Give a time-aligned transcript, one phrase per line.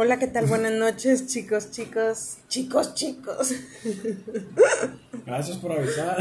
[0.00, 0.46] Hola, ¿qué tal?
[0.46, 3.50] Buenas noches, chicos, chicos, chicos, chicos.
[5.26, 6.18] Gracias por avisar.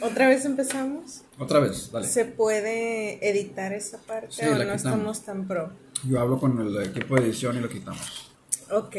[0.00, 1.20] ¿Otra vez empezamos?
[1.38, 2.08] Otra vez, dale.
[2.08, 4.76] ¿Se puede editar esa parte Sí, o no quitamos.
[4.76, 5.72] estamos tan pro?
[6.08, 8.32] Yo hablo con el equipo de edición y lo quitamos.
[8.70, 8.96] Ok.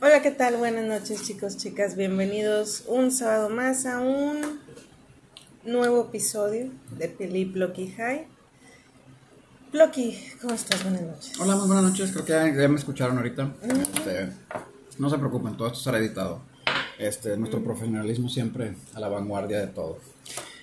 [0.00, 0.58] Hola, ¿qué tal?
[0.58, 1.96] Buenas noches, chicos, chicas.
[1.96, 4.60] Bienvenidos un sábado más a un
[5.64, 8.28] nuevo episodio de Pili Blocky High.
[9.72, 10.82] Blocky, ¿cómo estás?
[10.82, 11.38] Buenas noches.
[11.38, 12.10] Hola, muy buenas noches.
[12.10, 13.54] Creo que ya, ya me escucharon ahorita.
[13.62, 14.32] Este,
[14.98, 16.42] no se preocupen, todo esto será editado.
[16.98, 19.98] Este, nuestro profesionalismo siempre a la vanguardia de todo.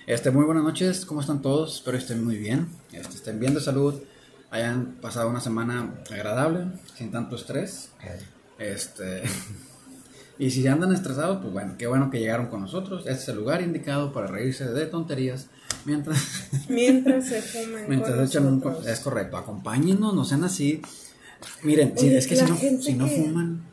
[0.06, 1.76] Este, muy buenas noches, ¿cómo están todos?
[1.76, 2.68] Espero estén muy bien.
[2.92, 3.94] Este, estén bien de salud,
[4.50, 7.92] hayan pasado una semana agradable, sin tanto estrés.
[8.58, 9.22] Este,
[10.38, 13.00] y si andan estresados, pues bueno, qué bueno que llegaron con nosotros.
[13.06, 15.46] Este es el lugar indicado para reírse de tonterías
[15.84, 16.18] mientras
[16.68, 18.58] Mientras se fuman Mientras con echan un...
[18.60, 18.86] nosotros.
[18.86, 20.80] Es correcto, acompáñenos, no sean así.
[21.62, 23.64] Miren, si- es que si no, si no que- fuman...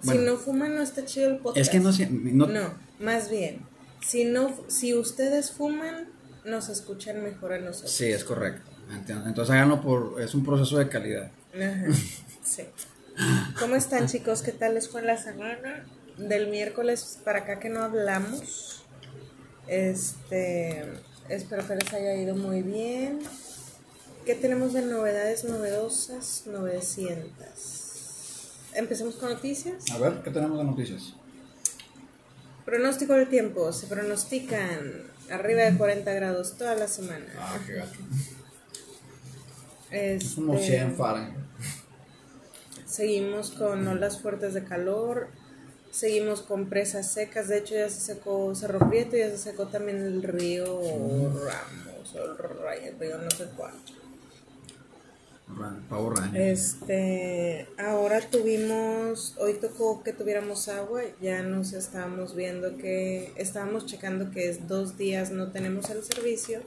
[0.00, 1.56] Si bueno, no fuman, no está chido el podcast.
[1.58, 3.60] es que no, si- no, No, más bien,
[4.06, 6.08] si no, si ustedes fuman,
[6.44, 7.90] nos escuchan mejor a nosotros.
[7.90, 8.70] Sí, es correcto.
[8.94, 9.26] Entiendo.
[9.26, 10.20] Entonces háganlo por...
[10.20, 11.30] Es un proceso de calidad.
[11.54, 11.86] Ajá,
[12.44, 12.62] sí.
[13.58, 14.42] ¿Cómo están chicos?
[14.42, 15.84] ¿Qué tal les fue la semana?
[16.18, 18.82] Del miércoles para acá que no hablamos.
[19.66, 20.84] Este,
[21.28, 23.20] espero que les haya ido muy bien.
[24.26, 27.92] ¿Qué tenemos de novedades novedosas, novecientas?
[28.74, 29.90] Empecemos con noticias.
[29.92, 31.14] A ver, ¿qué tenemos de noticias?
[32.64, 33.72] Pronóstico del tiempo.
[33.72, 37.26] Se pronostican arriba de 40 grados toda la semana.
[37.38, 37.98] Ah, qué gato.
[39.90, 41.44] Este, Es como 100 Fahrenheit.
[42.94, 45.26] Seguimos con olas fuertes de calor.
[45.90, 47.48] Seguimos con presas secas.
[47.48, 52.24] De hecho, ya se secó Cerro Prieto, ya se secó también el río Ramos, o
[52.24, 53.92] el río no sé cuánto.
[55.58, 56.14] Ran- Pavo.
[56.34, 64.30] Este, ahora tuvimos, hoy tocó que tuviéramos agua, ya nos estábamos viendo que, estábamos checando
[64.30, 66.60] que es dos días no tenemos el servicio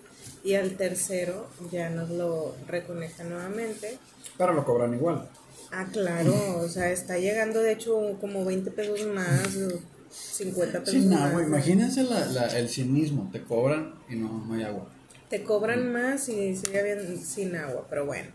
[0.43, 3.97] y al tercero ya nos lo reconectan nuevamente.
[4.37, 5.27] Pero lo cobran igual.
[5.71, 9.79] Ah, claro, o sea, está llegando de hecho como 20 pesos más, o
[10.09, 11.23] 50 pesos Sin más.
[11.29, 13.29] agua, imagínense la, la- el cinismo.
[13.31, 14.89] Te cobran y no, no hay agua.
[15.29, 18.29] Te cobran más y sigue bien sin agua, pero bueno.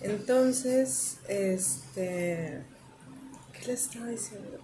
[0.00, 2.62] Entonces, este,
[3.52, 4.58] ¿qué les estaba diciendo?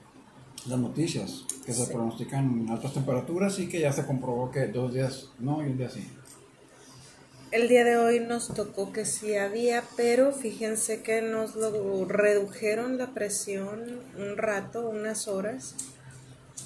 [0.67, 1.93] Las noticias, que se Sí.
[1.93, 5.89] pronostican altas temperaturas y que ya se comprobó que dos días no y un día
[5.91, 6.07] sí.
[7.53, 12.97] El día de hoy nos tocó que sí había, pero fíjense que nos lo redujeron
[12.97, 15.75] la presión un rato, unas horas,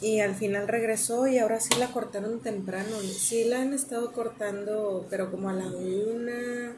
[0.01, 3.01] y al final regresó y ahora sí la cortaron temprano.
[3.01, 6.77] Sí la han estado cortando, pero como a la una,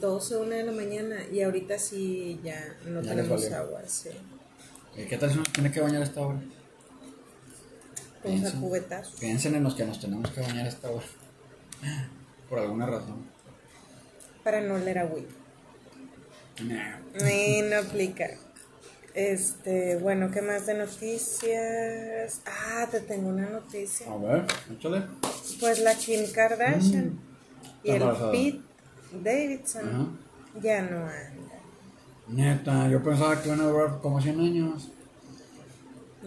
[0.00, 4.08] doce, una de la mañana, y ahorita sí ya no Ya tenemos agua, sí.
[4.96, 6.40] ¿Qué tal si nos tiene que bañar esta hora?
[8.22, 8.62] Piensen.
[9.20, 11.04] Piensen en los que nos tenemos que bañar esta hora.
[12.48, 13.31] Por alguna razón.
[14.44, 15.34] Para no leer agüita.
[16.64, 16.98] Nah.
[17.14, 18.30] Eh, no aplica.
[19.14, 22.40] Este, bueno, ¿qué más de noticias?
[22.46, 24.10] Ah, te tengo una noticia.
[24.10, 25.02] A ver, échale.
[25.60, 27.18] Pues la Kim Kardashian
[27.84, 28.30] y Está el.
[28.30, 28.60] Pete
[29.22, 30.18] Davidson
[30.62, 31.52] ya no andan.
[32.28, 34.90] Neta, yo pensaba que iban a durar como 100 años.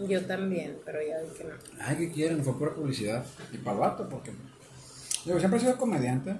[0.08, 1.54] Yo también, pero ya vi que no.
[1.80, 2.44] Ay, ¿qué quieren?
[2.44, 3.24] Fue pura publicidad.
[3.52, 4.30] Y para el vato, porque.
[5.24, 6.36] Digo, siempre he sido comediante.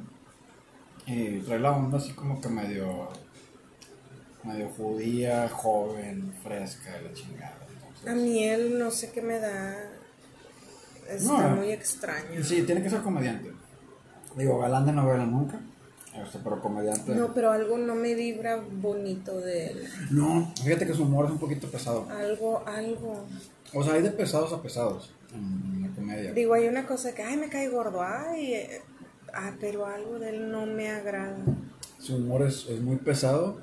[1.06, 3.09] Y trae la onda así como que medio.
[4.44, 7.56] medio judía, joven, fresca, de la chingada.
[7.69, 9.77] Entonces- A mí él no sé qué me da.
[11.09, 11.56] Está No.
[11.56, 12.45] muy extraño.
[12.45, 13.50] Sí, tiene que ser comediante.
[14.37, 15.59] Digo, galán de novela nunca.
[16.15, 17.12] Este, pero comediante.
[17.15, 19.89] No, pero algo no me vibra bonito de él.
[20.11, 22.09] No, fíjate que su humor es un poquito pesado.
[22.09, 23.27] Algo, algo.
[23.75, 26.33] O sea, hay de pesados a pesados en la comedia.
[26.33, 28.81] Digo, hay una cosa que, ay, me cae gordo, ay, eh,
[29.37, 31.37] ah, pero algo de él no me agrada.
[31.99, 33.60] Su humor es, es muy pesado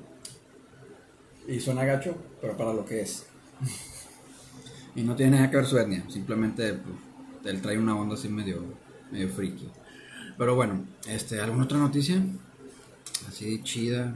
[1.47, 3.25] y suena gacho, pero para lo que es.
[4.95, 6.95] y no tiene nada que ver su etnia, simplemente pues,
[7.45, 8.63] él trae una onda así medio,
[9.11, 9.69] medio friki.
[10.37, 12.21] Pero bueno, este, ¿alguna otra noticia?
[13.27, 14.15] Así chida.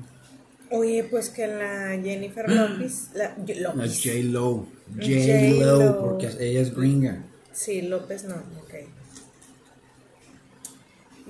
[0.70, 4.02] Oye, pues que la Jennifer López, la, López.
[4.04, 4.68] J-Lo.
[4.96, 5.78] J-Lo.
[5.80, 7.24] J-Lo, porque ella es gringa.
[7.52, 8.74] Sí, López no, ok.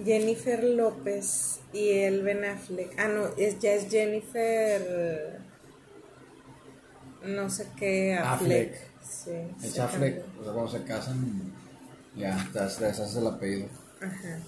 [0.04, 2.98] Jennifer López y el Ben Affleck.
[3.00, 5.40] Ah, no, es, ya es Jennifer.
[7.26, 8.74] No sé qué Affleck.
[8.74, 8.88] Affleck.
[9.02, 9.32] Sí,
[9.66, 11.54] Es Affleck, o sea, cuando se casan,
[12.16, 13.68] ya, te haces te haces el apellido.
[14.02, 14.40] Ajá.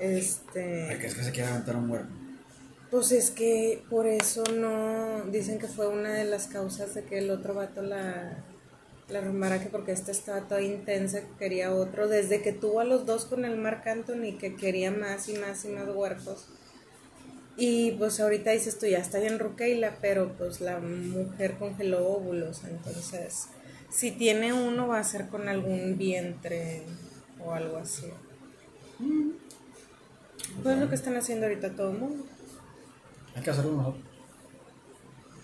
[0.00, 0.96] Ay, Este.
[1.00, 2.08] que es que se quiere aventar un muerto.
[2.90, 5.24] Pues es que por eso no.
[5.30, 8.36] Dicen que fue una de las causas de que el otro vato la,
[9.12, 12.08] la rumbara, que porque esta estaba toda intensa, que quería otro.
[12.08, 15.64] Desde que tuvo a los dos con el Marc Anthony, que quería más y más
[15.64, 16.48] y más huercos.
[17.56, 22.64] Y pues ahorita dices tú, ya está bien Rukeila, pero pues la mujer congeló óvulos,
[22.64, 23.48] entonces
[23.90, 26.82] si tiene uno va a ser con algún vientre
[27.44, 28.06] o algo así.
[30.62, 32.24] Pues es lo que están haciendo ahorita todo el mundo.
[33.34, 34.04] Hay que hacerlo nosotros.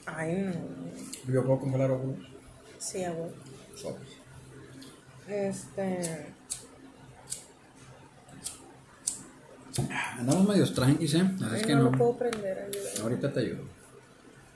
[0.07, 1.33] Ay, no.
[1.33, 2.27] Yo puedo congelar óvulos.
[2.79, 3.35] Sí, abuelo.
[5.29, 6.35] Este.
[10.19, 11.31] Andamos medio tranquis, ¿eh?
[11.45, 11.91] Así es que no no.
[11.91, 13.03] lo puedo prender, ayuda.
[13.03, 13.63] Ahorita te ayudo.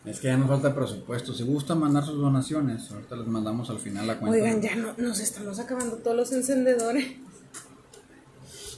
[0.04, 1.32] Es que ya nos falta presupuesto.
[1.32, 4.36] Si gustan mandar sus donaciones, ahorita les mandamos al final la cuenta.
[4.36, 7.06] Oigan, ya no, nos estamos acabando todos los encendedores.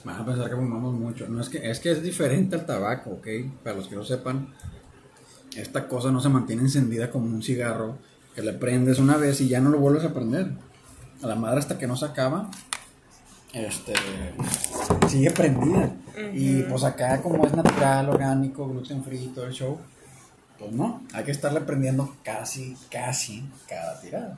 [0.05, 1.27] Van a pensar que fumamos mucho.
[1.29, 3.27] No es que es que es diferente al tabaco, ¿ok?
[3.63, 4.53] Para los que no sepan,
[5.57, 7.97] esta cosa no se mantiene encendida como un cigarro
[8.35, 10.51] que le prendes una vez y ya no lo vuelves a prender.
[11.23, 12.51] A la madre hasta que no se acaba,
[13.53, 13.95] este
[15.09, 15.91] sigue prendida.
[16.33, 19.79] Y pues acá como es natural, orgánico, gluten free, todo el show,
[20.59, 24.37] pues no, hay que estarle prendiendo casi, casi cada tirada.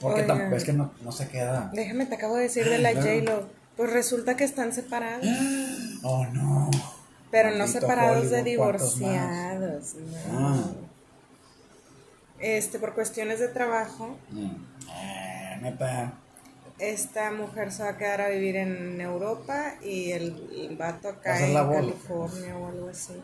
[0.00, 0.38] Porque Oigan.
[0.38, 1.70] tampoco es que no, no se queda.
[1.74, 3.06] Déjame, te acabo de decir de la claro.
[3.06, 3.48] J-Lo.
[3.76, 5.26] Pues resulta que están separados.
[6.04, 6.70] Oh no.
[7.32, 9.96] Pero no separados de divorciados.
[10.30, 10.48] No.
[10.48, 10.64] Ah.
[12.40, 14.50] Este, por cuestiones de trabajo, Mm.
[14.90, 16.12] Eh, neta.
[16.78, 21.44] esta mujer se va a quedar a vivir en Europa y el, el vato acá
[21.44, 21.54] en.
[21.54, 23.14] California o algo así.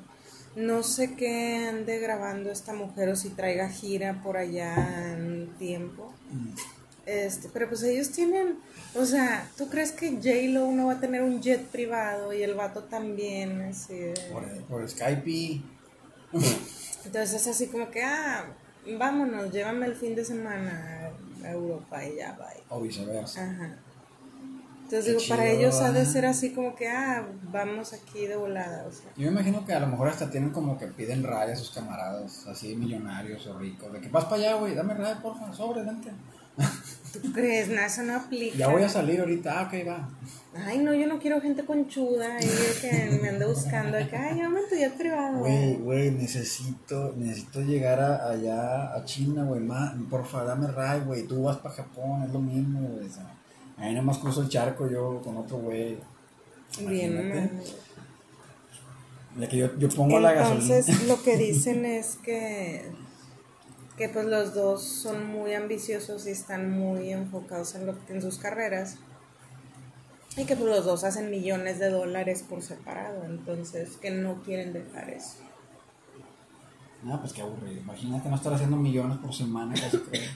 [0.57, 6.13] No sé qué ande grabando esta mujer o si traiga gira por allá en tiempo.
[7.07, 8.59] Este, pero pues ellos tienen,
[8.95, 12.55] o sea, ¿tú crees que J-Lo no va a tener un jet privado y el
[12.55, 13.61] vato también?
[13.63, 15.61] Así de- Por, por Skype.
[17.05, 18.45] Entonces es así como que, ah,
[18.99, 21.11] vámonos, llévame el fin de semana
[21.45, 22.63] a Europa y ya, bye.
[22.69, 23.51] O viceversa.
[23.51, 23.79] Ajá.
[24.85, 28.37] Entonces Qué digo, para ellos ha de ser así como que, ah, vamos aquí de
[28.37, 29.11] volada, o sea.
[29.17, 31.71] Yo me imagino que a lo mejor hasta tienen como que piden raya a sus
[31.71, 33.93] camaradas, así millonarios o ricos.
[33.93, 36.11] De que vas para allá, güey, dame raya, porfa, sobre, vente.
[37.23, 37.69] ¿Tú crees?
[37.69, 38.57] No, eso no aplica.
[38.57, 40.09] Ya voy a salir ahorita, ah, ok, va.
[40.57, 44.69] Ay, no, yo no quiero gente conchuda y de que me ande buscando, llévame en
[44.69, 45.39] tu jet privado.
[45.39, 49.61] Güey, güey, necesito, necesito llegar a, allá a China, güey,
[50.09, 53.09] porfa, dame raya, güey, tú vas para Japón, es lo mismo, güey.
[53.77, 55.99] ahí nada más cruzo el charco yo con otro güey.
[56.87, 57.51] Bien, man.
[59.37, 60.77] De que yo, yo pongo la gasolina.
[60.77, 62.93] Entonces, lo que dicen es que,
[63.97, 68.39] que pues los dos son muy ambiciosos y están muy enfocados en, lo, en sus
[68.39, 68.99] carreras.
[70.37, 74.73] Y que pues los dos hacen millones de dólares por separado, entonces que no quieren
[74.73, 75.37] dejar eso.
[77.05, 77.81] No, pues qué aburrido.
[77.81, 80.31] Imagínate no estar haciendo millones por semana, casi creo.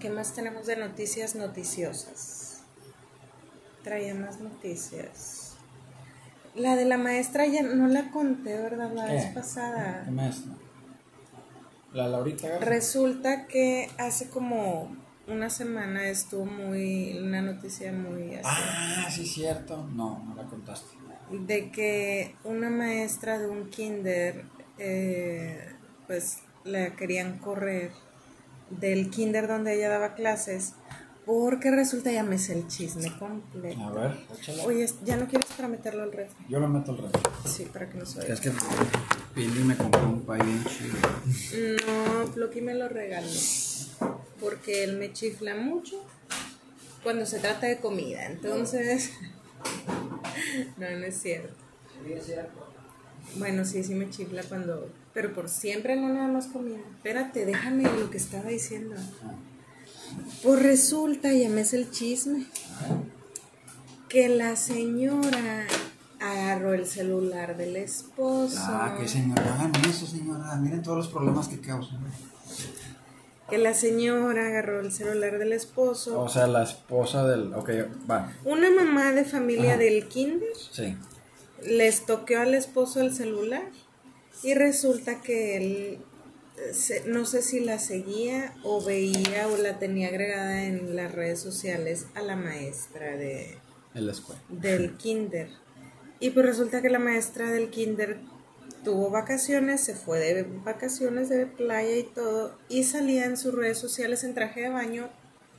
[0.00, 2.62] ¿Qué más tenemos de noticias noticiosas?
[3.82, 5.54] Traía más noticias.
[6.54, 8.92] La de la maestra ya no la conté, ¿verdad?
[8.94, 9.12] La ¿Qué?
[9.14, 10.02] vez pasada.
[10.04, 10.42] ¿Qué más?
[11.92, 12.64] La Laurita Garza.
[12.64, 14.96] Resulta que hace como
[15.28, 19.86] una semana estuvo muy, una noticia muy así, Ah, sí, cierto.
[19.94, 20.96] No, no la contaste.
[21.30, 24.44] de que una maestra de un kinder,
[24.78, 25.74] eh,
[26.06, 27.90] pues la querían correr
[28.70, 30.72] del kinder donde ella daba clases,
[31.26, 33.78] porque resulta, ya me sé el chisme completo.
[33.82, 34.64] A ver, échala.
[34.64, 36.46] Oye, ya no quieres para meterlo al refri.
[36.48, 37.20] Yo lo meto al refri.
[37.44, 38.32] Sí, para que no se oiga.
[38.32, 38.50] Es que
[39.34, 40.96] Pili me compró un pay bien chido.
[41.86, 43.28] No, Floki me lo regaló.
[44.40, 46.04] Porque él me chifla mucho
[47.02, 48.26] cuando se trata de comida.
[48.26, 49.12] Entonces.
[50.76, 51.54] No, no es cierto.
[53.36, 54.88] Bueno, sí, sí me chifla cuando.
[55.12, 56.78] Pero por siempre no nada más comida.
[56.96, 58.94] Espérate, déjame lo que estaba diciendo.
[60.42, 62.46] Pues resulta, me es el chisme,
[64.08, 65.66] que la señora
[66.20, 68.58] agarró el celular del esposo.
[68.60, 70.56] Ah, que señora, hagan eso, señora.
[70.56, 71.98] Miren todos los problemas que causan.
[73.48, 76.20] Que la señora agarró el celular del esposo.
[76.20, 77.54] O sea, la esposa del.
[77.54, 77.70] Ok,
[78.10, 78.32] va.
[78.44, 79.78] Una mamá de familia Ajá.
[79.78, 80.96] del kinder Sí.
[81.64, 83.64] les toqueó al esposo el celular
[84.42, 85.98] y resulta que él,
[86.58, 91.12] eh, se- no sé si la seguía o veía o la tenía agregada en las
[91.12, 93.56] redes sociales a la maestra de,
[93.94, 94.40] En la escuela.
[94.48, 95.48] del kinder.
[96.20, 98.18] Y pues resulta que la maestra del kinder
[98.88, 103.76] tuvo vacaciones, se fue de vacaciones de playa y todo, y salía en sus redes
[103.76, 105.10] sociales en traje de baño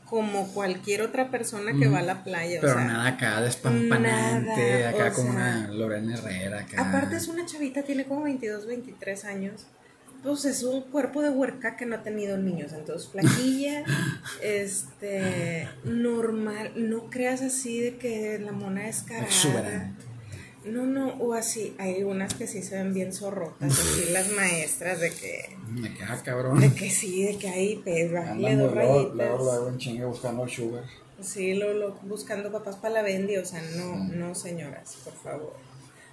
[0.06, 2.58] como cualquier otra persona que va a la playa.
[2.60, 6.62] Pero o sea, nada acá despampanante, nada, acá como sea, una Lorena Herrera.
[6.62, 6.90] Acá.
[6.90, 9.68] Aparte es una chavita, tiene como 22, 23 años.
[10.24, 12.74] Pues es un cuerpo de huerca que no ha tenido niños.
[12.74, 13.84] Entonces, flaquilla,
[14.42, 16.72] este, normal.
[16.76, 19.28] No creas así de que la mona es carada.
[19.28, 20.09] Exuberante.
[20.66, 21.74] No, no, o así.
[21.78, 23.72] Hay unas que sí se ven bien zorrotas.
[23.80, 26.60] Así las maestras de que, Me queda cabrón.
[26.60, 29.16] de que sí, de que hay Andan dos luego, rayitas.
[29.16, 30.84] luego, luego en chinga buscando sugar.
[31.22, 35.54] Sí, lo, lo- buscando papás para la bendi, o sea, no, no señoras, por favor.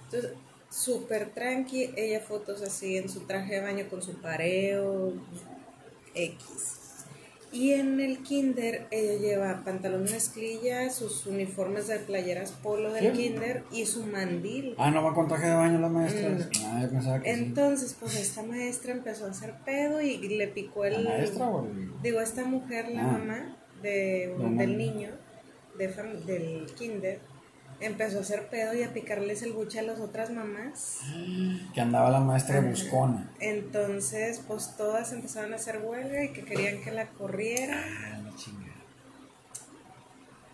[0.05, 0.31] Entonces,
[0.69, 5.13] súper tranqui, ella fotos así en su traje de baño con su pareo,
[6.13, 6.86] X.
[7.51, 13.13] Y en el kinder ella lleva pantalón de mezclilla, sus uniformes de playeras polo del
[13.13, 14.75] kinder y su mandil.
[14.77, 16.47] Ah, no va con traje de baño las maestras.
[16.47, 16.65] Mm.
[16.65, 17.39] Ah, yo pensaba que sí.
[17.39, 21.03] Entonces, pues esta maestra empezó a hacer pedo y le picó el...
[21.03, 21.91] ¿La maestra o el.?
[22.03, 23.11] Digo, esta mujer, la Ah.
[23.13, 25.09] mamá de, La del niño,
[25.77, 25.87] de
[26.25, 27.19] del kinder,
[27.79, 30.99] empezó a hacer pedo y a picarles el buche a las otras mamás.
[31.73, 32.67] Que andaba la maestra Ajá.
[32.69, 33.29] buscona.
[33.39, 38.35] Entonces, pues todas empezaron a hacer huelga y que querían que la corriera Ah, la
[38.35, 38.73] chingada.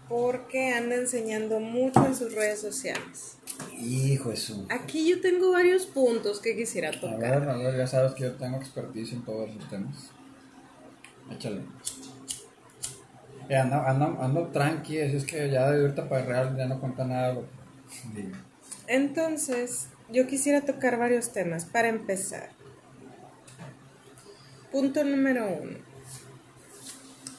[0.09, 3.37] porque anda enseñando mucho en sus redes sociales.
[3.79, 4.65] Hijo de su.
[4.69, 7.19] Aquí yo tengo varios puntos que quisiera A tocar.
[7.19, 10.09] ver, a ver, ya sabes que yo tengo expertise en todos los temas.
[11.31, 11.61] Échale.
[13.49, 16.79] Eh, ando, ando, ando tranqui, así es que ya de ahorita para real ya no
[16.79, 17.33] cuenta nada.
[17.33, 17.43] Lo.
[18.87, 21.65] Entonces, yo quisiera tocar varios temas.
[21.65, 22.49] Para empezar,
[24.71, 25.77] punto número uno.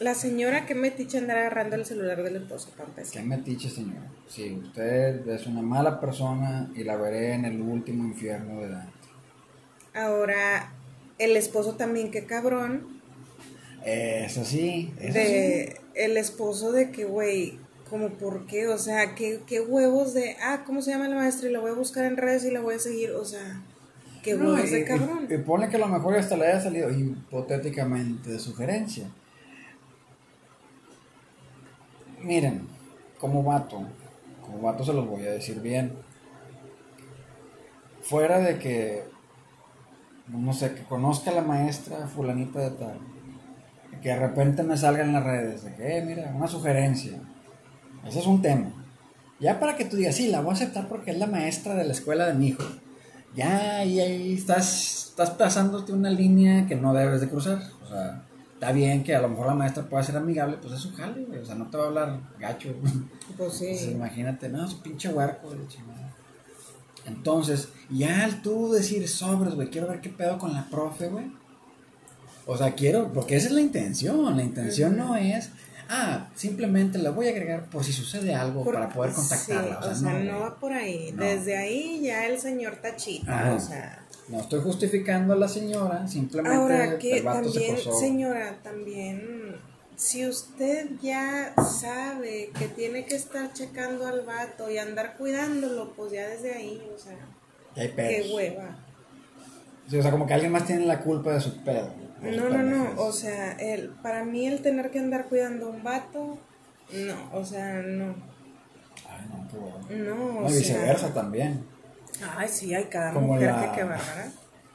[0.01, 3.25] La señora que metiche andar agarrando el celular del esposo, para ¿Qué empezar.
[3.25, 4.03] metiche, señor?
[4.29, 8.93] Sí, usted es una mala persona y la veré en el último infierno de Dante.
[9.95, 10.73] Ahora,
[11.19, 13.01] el esposo también, qué cabrón.
[13.85, 15.84] Eso sí, eso sí.
[15.95, 17.59] El esposo de que, güey,
[17.89, 21.49] como por qué, o sea, qué, qué huevos de, ah, ¿cómo se llama la maestra?
[21.49, 23.63] Y la voy a buscar en redes y la voy a seguir, o sea,
[24.23, 25.27] qué No, huevos y, de cabrón.
[25.31, 29.09] y- y ponle que a lo mejor hasta le haya salido hipotéticamente de sugerencia.
[32.23, 32.67] Miren,
[33.19, 33.83] como vato,
[34.43, 35.93] como vato se los voy a decir bien.
[38.03, 39.05] Fuera de que,
[40.29, 42.99] no sé, que conozca a la maestra fulanita de tal,
[44.01, 47.13] que de repente me salga en las redes de que, eh, mira, una sugerencia.
[48.07, 48.73] Ese es un tema.
[49.41, 51.85] Ya para que tú digas, sí, la voy a aceptar porque es la maestra de
[51.85, 52.65] la escuela de mi hijo.
[53.35, 57.61] Ya ahí, ahí estás, estás pasándote una línea que no debes de cruzar.
[57.83, 58.23] O sea,
[58.53, 61.25] está bien que a lo mejor la maestra pueda ser amigable, pues es su jale,
[61.25, 61.41] güey.
[61.41, 62.71] O sea, no te va a hablar gacho.
[63.37, 63.67] Pues sí.
[63.67, 65.59] Pues imagínate, no, su pinche huerco de.
[67.07, 71.27] Entonces, ya al tú decir sobres, güey, quiero ver qué pedo con la profe, güey.
[72.47, 74.37] O sea, quiero, porque esa es la intención.
[74.37, 75.51] La intención no es,
[75.89, 79.81] ah, simplemente la voy a agregar por si sucede algo Por- para poder contactarla.
[79.83, 81.13] sí, o sea, no, va por ahí.
[81.13, 81.25] No.
[81.25, 84.01] Desde ahí ya el señor tachita, o sea.
[84.29, 89.57] No estoy justificando a la señora, simplemente Ahora que el vato también, se señora, también,
[89.97, 96.13] si usted ya sabe que tiene que estar checando al vato y andar cuidándolo, pues
[96.13, 97.19] ya desde ahí, o sea,
[97.75, 98.79] qué hueva.
[99.91, 102.04] Sí, o sea, como que alguien más tiene la culpa de su pedo.
[102.23, 105.83] No, no, no, o sea, el, para mí el tener que andar cuidando a un
[105.83, 106.39] vato,
[106.93, 108.15] no, o sea, no,
[109.09, 110.59] Ay, no, qué no, o No, sea.
[110.59, 111.65] viceversa también.
[112.37, 114.33] Ay, sí, hay cada Como mujer la- que qué bárbara.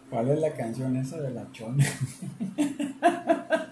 [0.09, 1.85] ¿Cuál es la canción esa de la chona?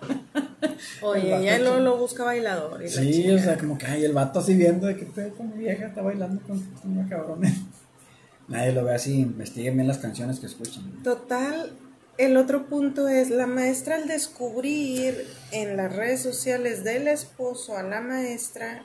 [1.02, 2.84] Oye, El ella vato lo, busca bailador.
[2.84, 5.50] y Sí, o sea, como que ay, el vato así viendo de que pedo con
[5.50, 7.52] mi vieja está bailando con una cabrona.
[8.48, 10.84] Nadie lo ve así, investiguen bien las canciones que escuchan.
[11.04, 11.72] Total,
[12.18, 17.84] el otro punto es la maestra al descubrir en las redes sociales del esposo a
[17.84, 18.84] la maestra,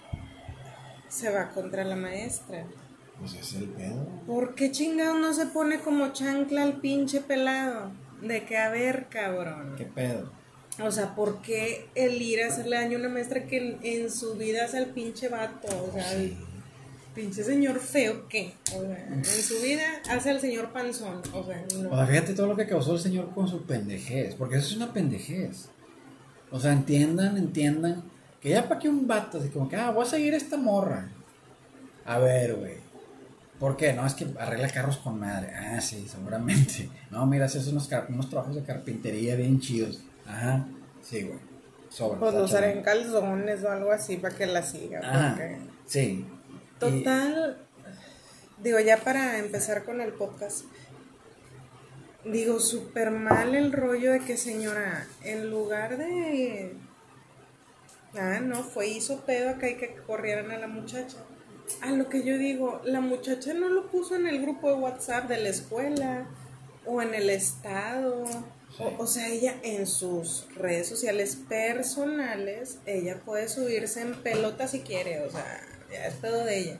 [1.08, 2.66] se va contra la maestra.
[3.18, 4.06] Pues es el pedo.
[4.26, 7.92] ¿Por qué chingado no se pone como chancla al pinche pelado?
[8.20, 9.74] De que a ver, cabrón.
[9.76, 10.32] ¿Qué pedo?
[10.82, 14.10] O sea, ¿por qué el ir a hacerle daño a una maestra que en, en
[14.10, 15.68] su vida hace al pinche vato?
[15.68, 16.18] O sea,
[17.14, 18.54] pinche señor feo, ¿qué?
[18.76, 21.20] O sea, en su vida hace al señor panzón.
[21.32, 21.90] O sea, no.
[21.90, 24.76] O sea, fíjate todo lo que causó el señor con su pendejez, porque eso es
[24.76, 25.68] una pendejez.
[26.50, 28.02] O sea, entiendan, entiendan,
[28.40, 31.08] que ya para que un vato, así como que, ah, voy a seguir esta morra.
[32.04, 32.74] A ver, güey.
[33.58, 33.92] ¿Por qué?
[33.92, 35.52] No, es que arregla carros con madre.
[35.54, 36.88] Ah, sí, seguramente.
[37.12, 40.02] No, mira, haces unos, unos trabajos de carpintería bien chidos.
[40.26, 40.66] Ajá,
[41.02, 41.38] sí, güey.
[41.90, 42.18] Sobra.
[42.18, 45.00] Pues usaré en calzones o algo así para que la siga.
[45.00, 46.24] Ajá, porque- sí.
[46.88, 47.58] Y- Total,
[48.62, 50.64] digo, ya para empezar con el podcast,
[52.24, 56.76] digo, súper mal el rollo de que señora, en lugar de
[58.14, 61.16] Ah, no, fue, hizo pedo acá y que corrieran a la muchacha.
[61.80, 65.28] A lo que yo digo, la muchacha no lo puso en el grupo de WhatsApp
[65.28, 66.26] de la escuela
[66.84, 68.24] o en el estado.
[68.78, 74.80] O, o sea, ella en sus redes sociales personales, ella puede subirse en pelota si
[74.80, 75.62] quiere, o sea,
[75.92, 76.78] ya es pedo de ella.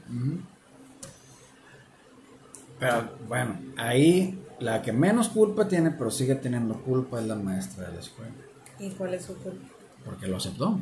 [2.79, 7.89] Pero bueno, ahí la que menos culpa tiene, pero sigue teniendo culpa, es la maestra
[7.89, 8.33] de la escuela.
[8.79, 9.65] ¿Y cuál es su culpa?
[10.05, 10.79] Porque lo aceptó.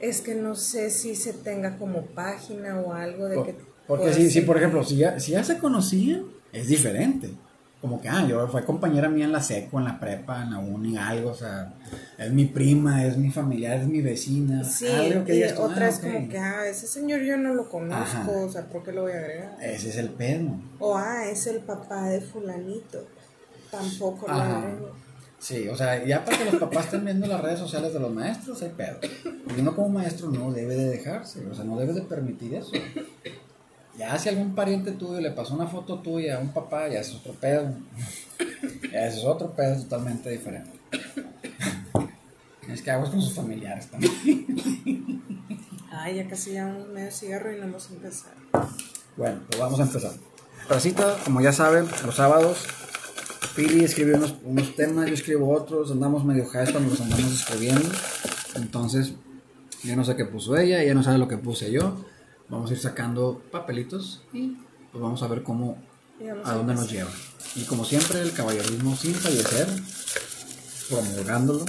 [0.00, 3.56] Es que no sé si se tenga como página o algo de Por- que...
[3.86, 7.30] Porque si, si, por ejemplo, si ya, si ya se conocían, es diferente.
[7.84, 10.58] Como que, ah, yo fue compañera mía en la seco, en la prepa, en la
[10.58, 11.74] uni, algo, o sea,
[12.16, 14.64] es mi prima, es mi familiar, es mi vecina.
[14.64, 17.52] Sí, algo que y tú, otra ah, es como que, ah, ese señor yo no
[17.52, 18.30] lo conozco, Ajá.
[18.30, 19.58] o sea, ¿por qué lo voy a agregar?
[19.60, 20.58] Ese es el pedo.
[20.78, 23.06] O, ah, es el papá de fulanito,
[23.70, 24.92] tampoco lo agrego.
[25.38, 28.10] Sí, o sea, ya para que los papás estén viendo las redes sociales de los
[28.10, 28.96] maestros, hay pedo.
[29.54, 32.72] Y uno como maestro no debe de dejarse, o sea, no debe de permitir eso.
[33.96, 37.14] Ya si algún pariente tuyo le pasó una foto tuya a un papá, ya es
[37.14, 37.72] otro pedo.
[38.92, 40.70] Ya es otro pedo totalmente diferente.
[42.68, 45.22] Es que hago con sus familiares también.
[45.92, 48.34] Ay, ya casi llevamos medio cigarro y no hemos empezado.
[49.16, 50.12] Bueno, pues vamos a empezar.
[50.68, 52.66] Racita, como ya saben, los sábados,
[53.54, 57.88] Pili escribe unos, unos temas, yo escribo otros, andamos medio high cuando los andamos escribiendo.
[58.56, 59.12] Entonces,
[59.84, 61.96] yo no sé qué puso ella, ella no sabe lo que puse yo.
[62.48, 64.56] Vamos a ir sacando papelitos y
[64.92, 65.78] pues vamos a ver cómo,
[66.44, 67.10] a dónde nos lleva.
[67.56, 69.66] Y como siempre, el caballerismo sin fallecer,
[70.88, 71.64] promulgándolo,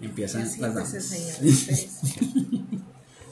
[0.00, 1.54] empiezan Así las ese damas.
[1.56, 2.64] sí.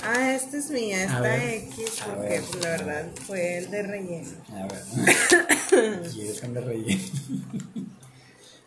[0.03, 2.43] ah, esta es mía, esta X, porque ver.
[2.45, 4.31] pues, la verdad fue el de relleno.
[4.53, 7.03] A ver, ¿quieres que ande relleno?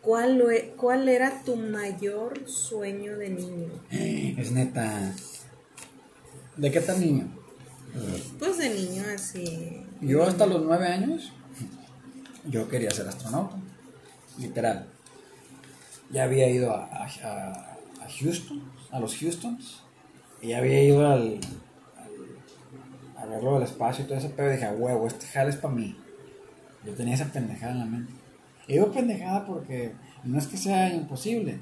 [0.02, 3.68] ¿Cuál, lue- ¿Cuál era tu mayor sueño de niño?
[3.90, 5.14] Es neta.
[6.56, 7.28] ¿De qué tan niño?
[8.38, 9.84] Pues de niño así.
[10.00, 11.32] Yo hasta los nueve años,
[12.46, 13.56] yo quería ser astronauta.
[14.38, 14.88] Literal.
[16.10, 17.70] Ya había ido a, a- a-
[18.20, 19.82] Houston, a los Houstons.
[20.42, 21.40] Y ya había ido al,
[21.96, 24.48] al- a verlo del espacio y todo ese pedo.
[24.50, 25.96] Y dije, "A huevo, este jale es para mí.
[26.84, 28.12] Yo tenía esa pendejada en la mente.
[28.68, 29.92] Y digo pendejada porque
[30.24, 31.58] no es que sea imposible.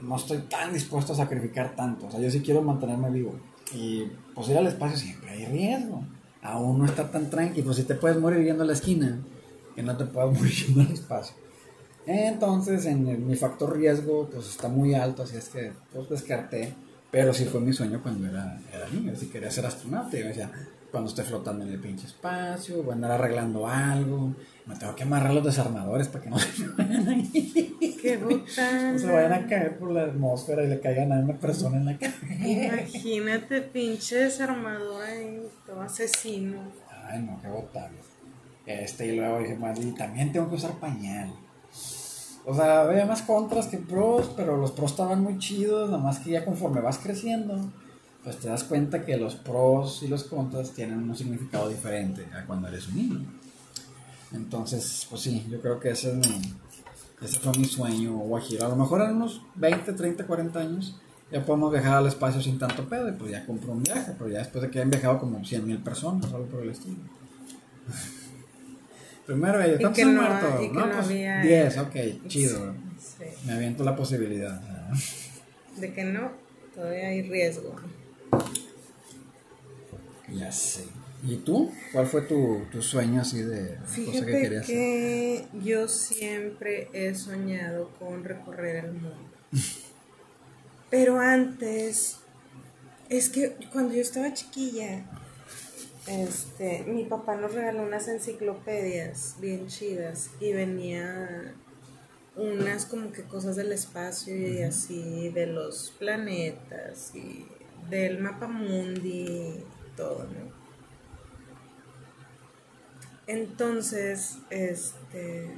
[0.00, 2.06] No estoy tan dispuesto a sacrificar tanto.
[2.06, 3.38] O sea, yo sí quiero mantenerme vivo.
[3.74, 6.04] Y pues ir al espacio siempre hay riesgo.
[6.42, 7.66] Aún no está tan tranquilo.
[7.66, 9.18] Pues si te puedes morir yendo a la esquina,
[9.74, 11.34] que no te puedas morir yendo al espacio.
[12.04, 16.74] Entonces, en mi factor riesgo, pues está muy alto, así es que pues descarté.
[17.10, 19.14] Pero sí fue mi sueño cuando era, era niño.
[19.14, 20.50] Si quería ser astronauta, decía,
[20.92, 24.34] cuando esté flotando en el pinche espacio, voy a andar arreglando algo.
[24.66, 27.96] Me tengo que amarrar los desarmadores para que no se vayan a ir.
[28.00, 28.92] Qué botana.
[28.92, 31.86] No se vayan a caer por la atmósfera y le caigan a una persona en
[31.86, 32.12] la cara.
[32.44, 36.60] Imagínate, pinche desarmador ahí, todo asesino.
[37.08, 37.98] Ay, no, qué botable.
[38.66, 41.32] Este, y luego dije, "Madre, y también tengo que usar pañal.
[42.44, 46.18] O sea, había más contras que pros, pero los pros estaban muy chidos, nada más
[46.18, 47.72] que ya conforme vas creciendo,
[48.24, 52.44] pues te das cuenta que los pros y los contras tienen un significado diferente a
[52.46, 53.20] cuando eres un niño.
[54.32, 56.54] Entonces, pues sí, yo creo que ese, es mi-
[57.20, 58.66] ese fue mi sueño guajiro.
[58.66, 60.96] A lo mejor en unos 20, 30, 40 años
[61.30, 64.30] ya podemos viajar al espacio sin tanto pedo y pues ya compro un viaje, pero
[64.30, 66.96] ya después de que hayan viajado como 100 mil personas o algo por el estilo.
[69.26, 70.46] Primero ellos, ¿cuántos han no- muerto?
[70.72, 71.96] No, no pues había- 10, ok,
[72.28, 72.74] chido.
[72.98, 73.24] Sí.
[73.46, 74.60] Me aviento la posibilidad.
[75.76, 76.32] De que no,
[76.74, 77.74] todavía hay riesgo.
[80.32, 80.84] Ya sé.
[81.24, 81.70] ¿Y tú?
[81.92, 84.76] ¿Cuál fue tu, tu sueño así de cosa que Fíjate querías hacer?
[84.76, 89.16] que yo siempre he soñado con recorrer el mundo.
[90.90, 92.18] Pero antes,
[93.08, 95.04] es que cuando yo estaba chiquilla,
[96.06, 101.54] este, mi papá nos regaló unas enciclopedias bien chidas y venía
[102.34, 107.46] unas como que cosas del espacio y así, de los planetas y
[107.88, 109.64] del mapa mundi
[109.96, 110.52] todo, ¿no?
[113.26, 115.54] Entonces, este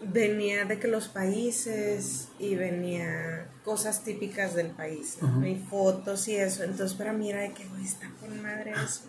[0.00, 5.46] venía de que los países y venía cosas típicas del país, ¿no?
[5.46, 6.64] Y fotos y eso.
[6.64, 9.02] Entonces para mí era de que, güey, está con madre eso.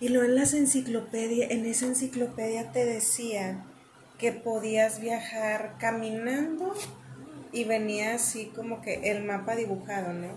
[0.00, 3.64] Y luego en las enciclopedias, en esa enciclopedia te decía
[4.18, 6.74] que podías viajar caminando
[7.52, 10.28] y venía así como que el mapa dibujado, ¿no?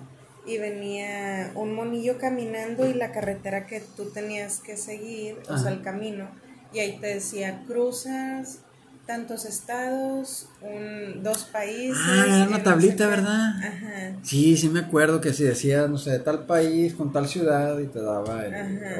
[0.45, 5.71] Y venía un monillo caminando y la carretera que tú tenías que seguir, o sea,
[5.71, 6.29] el camino.
[6.73, 8.59] Y ahí te decía, cruzas
[9.07, 11.95] tantos estados, un, dos países.
[12.07, 13.07] Ah, era una tablita.
[13.07, 13.49] ¿verdad?
[13.59, 14.15] Ajá.
[14.23, 17.85] Sí, sí me acuerdo que si decía, no sé, tal país con tal ciudad y
[17.87, 18.53] te daba, el-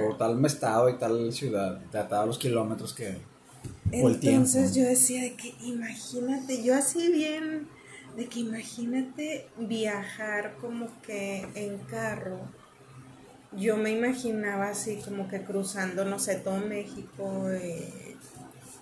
[0.07, 3.17] o tal estado y tal ciudad, te daba los kilómetros que,
[3.91, 4.47] o el tiempo.
[4.47, 7.67] Entonces yo decía de que imagínate, yo así bien,
[8.15, 12.39] de que imagínate viajar como que en carro.
[13.51, 18.15] Yo me imaginaba así como que cruzando, no sé, todo México, eh,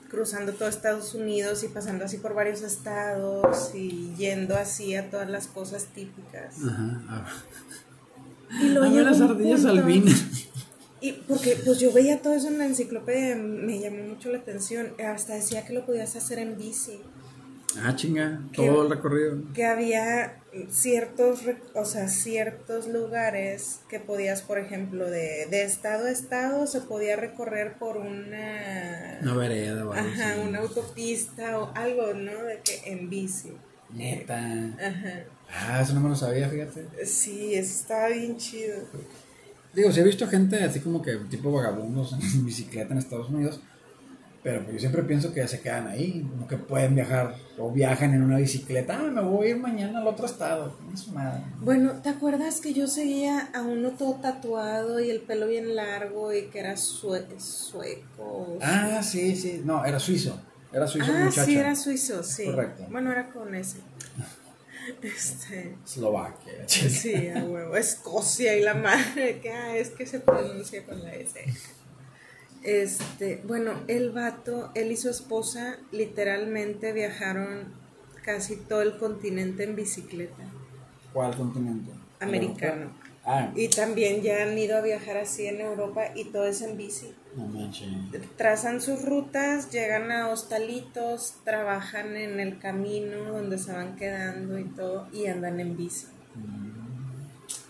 [0.10, 5.30] cruzando todo Estados Unidos y pasando así por varios estados y yendo así a todas
[5.30, 6.56] las cosas típicas.
[6.63, 7.26] Ajá.
[8.62, 10.26] Y luego A ver las ardillas albinas.
[11.02, 14.93] Y porque pues yo veía todo eso en la enciclopedia, me llamó mucho la atención.
[15.06, 17.02] Hasta decía que lo podías hacer en bici.
[17.81, 19.38] Ah, chinga, todo el recorrido.
[19.53, 21.41] Que había ciertos,
[21.73, 27.15] o sea, ciertos lugares que podías, por ejemplo, de, de estado a estado, se podía
[27.15, 29.19] recorrer por una...
[29.21, 32.43] Una vereda o algo Ajá, una autopista o algo, ¿no?
[32.43, 33.53] De que en bici.
[33.91, 34.38] Neta.
[34.38, 35.23] Ajá.
[35.49, 37.05] Ah, eso no me lo sabía, fíjate.
[37.05, 38.77] Sí, eso estaba bien chido.
[39.73, 43.59] Digo, sí he visto gente así como que tipo vagabundos en bicicleta en Estados Unidos,
[44.43, 47.71] pero pues yo siempre pienso que ya se quedan ahí, como que pueden viajar o
[47.71, 48.97] viajan en una bicicleta.
[48.99, 50.75] Ah, me voy a ir mañana al otro estado.
[50.86, 51.41] No es madre.
[51.62, 56.34] Bueno, ¿te acuerdas que yo seguía a uno todo tatuado y el pelo bien largo
[56.34, 58.58] y que era sue- sueco?
[58.62, 59.62] Ah, sí, sí.
[59.63, 60.38] No, era suizo.
[60.73, 61.45] Era suizo Ah, muchacho.
[61.45, 62.45] sí, era suizo, sí.
[62.45, 62.86] Correcto.
[62.89, 63.77] Bueno, era con ese.
[65.01, 66.67] Este, Eslovaquia.
[66.67, 67.75] sí, a huevo.
[67.77, 71.39] Escocia y la madre, que ah, es que se pronuncia con la S.
[72.63, 77.73] Este, bueno, el vato, él y su esposa literalmente viajaron
[78.23, 80.43] casi todo el continente en bicicleta.
[81.12, 81.91] ¿Cuál continente?
[82.19, 82.91] Americano.
[83.26, 86.76] Ah, Y también ya han ido a viajar así en Europa y todo es en
[86.78, 87.13] bici.
[87.38, 87.88] no manches.
[88.36, 94.65] Trazan sus rutas, llegan a hostalitos, trabajan en el camino donde se van quedando y
[94.65, 96.08] todo y andan en bici.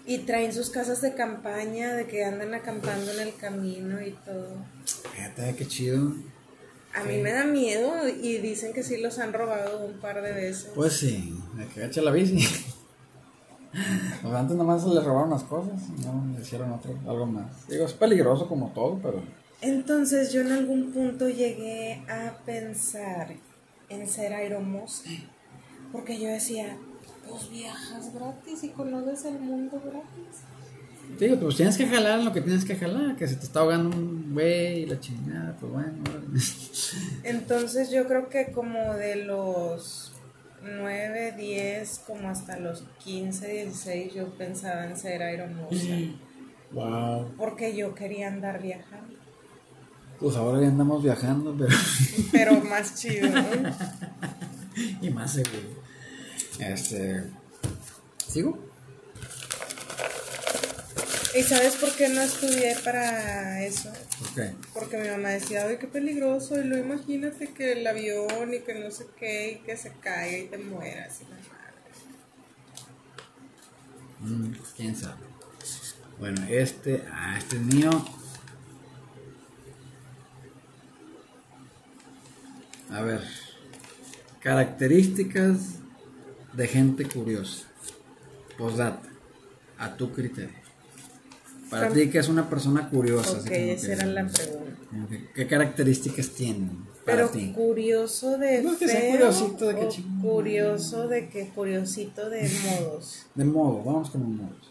[0.05, 4.57] Y traen sus casas de campaña, de que andan acampando en el camino y todo.
[5.13, 6.13] Fíjate qué chido.
[6.93, 10.31] A mí me da miedo y dicen que sí los han robado un par de
[10.31, 10.71] veces.
[10.75, 12.39] Pues sí, de que echa la bici.
[14.21, 15.73] Pues antes nomás se les robaron las cosas,
[16.05, 17.67] no le hicieron otro, algo más.
[17.67, 19.23] Digo, es peligroso como todo, pero
[19.61, 23.33] Entonces yo en algún punto llegué a pensar
[23.89, 25.09] en ser aeromoza.
[25.91, 26.77] Porque yo decía,
[27.27, 30.43] pues viajas gratis y conoces el mundo gratis.
[31.19, 33.95] Digo, pues tienes que jalar lo que tienes que jalar, que se te está ahogando
[33.95, 36.03] un güey y la chingada, pues bueno.
[37.23, 40.13] Entonces yo creo que como de los
[40.63, 45.75] 9, 10, como hasta los 15, 16, yo pensaba en ser aeromoza.
[46.71, 47.31] wow.
[47.37, 49.13] Porque yo quería andar viajando.
[50.19, 51.75] Pues ahora ya andamos viajando, pero.
[52.31, 53.41] Pero más chido, ¿no?
[55.01, 55.82] y más seguro.
[56.59, 57.23] Este.
[58.27, 58.57] ¿Sigo?
[61.35, 63.91] ¿Y sabes por qué no estudié para eso?
[64.19, 64.53] ¿Por qué?
[64.73, 68.75] Porque mi mamá decía, ay, qué peligroso, y luego imagínate que el avión y que
[68.75, 71.21] no sé qué, y que se caiga y te mueras.
[71.21, 71.37] Y la
[74.29, 74.51] madre.
[74.51, 75.23] Mm, ¿Quién sabe?
[76.19, 77.03] Bueno, este.
[77.11, 77.89] Ah, este es mío.
[82.91, 83.21] A ver.
[84.39, 85.82] Características
[86.53, 87.63] de gente curiosa.
[88.57, 89.09] Postdata.
[89.77, 90.61] A tu criterio.
[91.69, 93.31] Para Cam- ti, que es una persona curiosa?
[93.39, 94.71] Ok, esa que- era la pregunta.
[94.89, 97.51] como que, ¿Qué características tienen para Pero ti?
[97.53, 100.21] curioso de No, que sea curiosito de que chingón.
[100.21, 103.25] curioso de que curiosito de modos.
[103.33, 104.69] De modo, vamos con modos.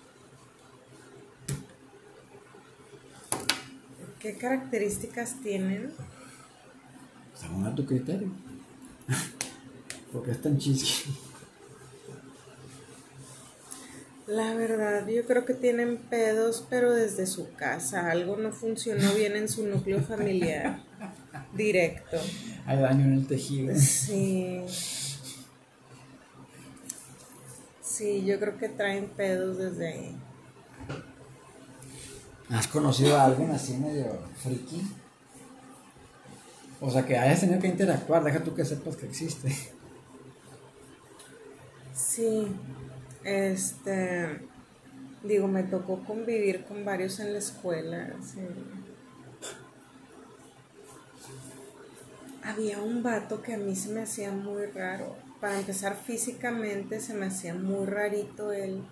[4.21, 5.91] ¿Qué características tienen?
[7.35, 8.31] Según a tu criterio.
[10.13, 11.11] Porque es tan chisque.
[14.27, 18.11] La verdad, yo creo que tienen pedos, pero desde su casa.
[18.11, 20.81] Algo no funcionó bien en su núcleo familiar.
[21.55, 22.19] Directo.
[22.67, 23.75] Hay daño en el tejido.
[23.77, 24.63] Sí.
[27.83, 30.17] Sí, yo creo que traen pedos desde ahí.
[32.49, 34.83] ¿Has conocido a alguien así medio friki?
[36.81, 39.55] O sea, que hayas tenido que interactuar, deja tú que sepas que existe.
[41.95, 42.49] Sí,
[43.25, 44.41] este,
[45.23, 48.15] digo, me tocó convivir con varios en la escuela.
[48.23, 48.41] sí.
[52.45, 55.15] Había un vato que a mí se me hacía muy raro.
[55.41, 58.83] Para empezar, físicamente se me hacía muy rarito él.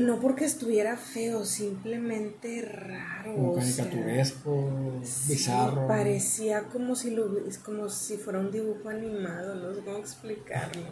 [0.00, 3.34] No porque estuviera feo, simplemente raro.
[3.34, 5.88] Como sea, caricaturesco, sí, bizarro.
[5.88, 7.30] parecía como si, lo,
[7.64, 10.82] como si fuera un dibujo animado, no sé cómo explicarlo.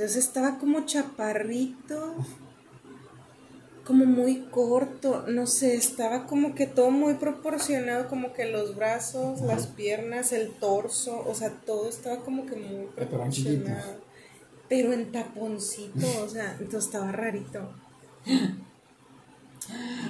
[0.00, 2.14] Entonces estaba como chaparrito,
[3.84, 9.42] como muy corto, no sé, estaba como que todo muy proporcionado, como que los brazos,
[9.42, 14.00] las piernas, el torso, o sea, todo estaba como que muy proporcionado.
[14.70, 17.70] Pero en taponcito, o sea, entonces estaba rarito.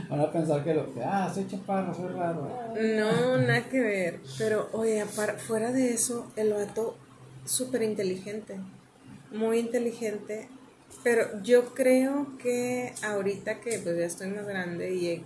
[0.08, 2.48] Van a pensar que lo que, ah, soy chaparro, soy raro.
[2.80, 4.20] No, nada que ver.
[4.38, 6.96] Pero, oye, fuera de eso, el vato
[7.44, 8.56] súper inteligente.
[9.30, 10.48] Muy inteligente.
[11.02, 15.22] Pero yo creo que ahorita que pues ya estoy más grande y he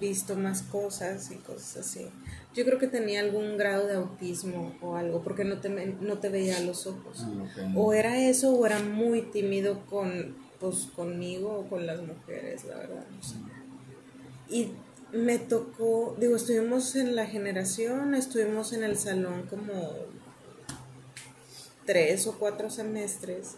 [0.00, 2.06] visto más cosas y cosas así,
[2.54, 6.28] yo creo que tenía algún grado de autismo o algo, porque no te, no te
[6.28, 7.26] veía a los ojos.
[7.26, 7.72] Ah.
[7.76, 12.76] O era eso o era muy tímido con, pues, conmigo o con las mujeres, la
[12.76, 13.04] verdad.
[13.14, 13.34] no sé.
[14.48, 14.70] Y
[15.12, 19.72] me tocó, digo, estuvimos en la generación, estuvimos en el salón como
[21.84, 23.56] tres o cuatro semestres.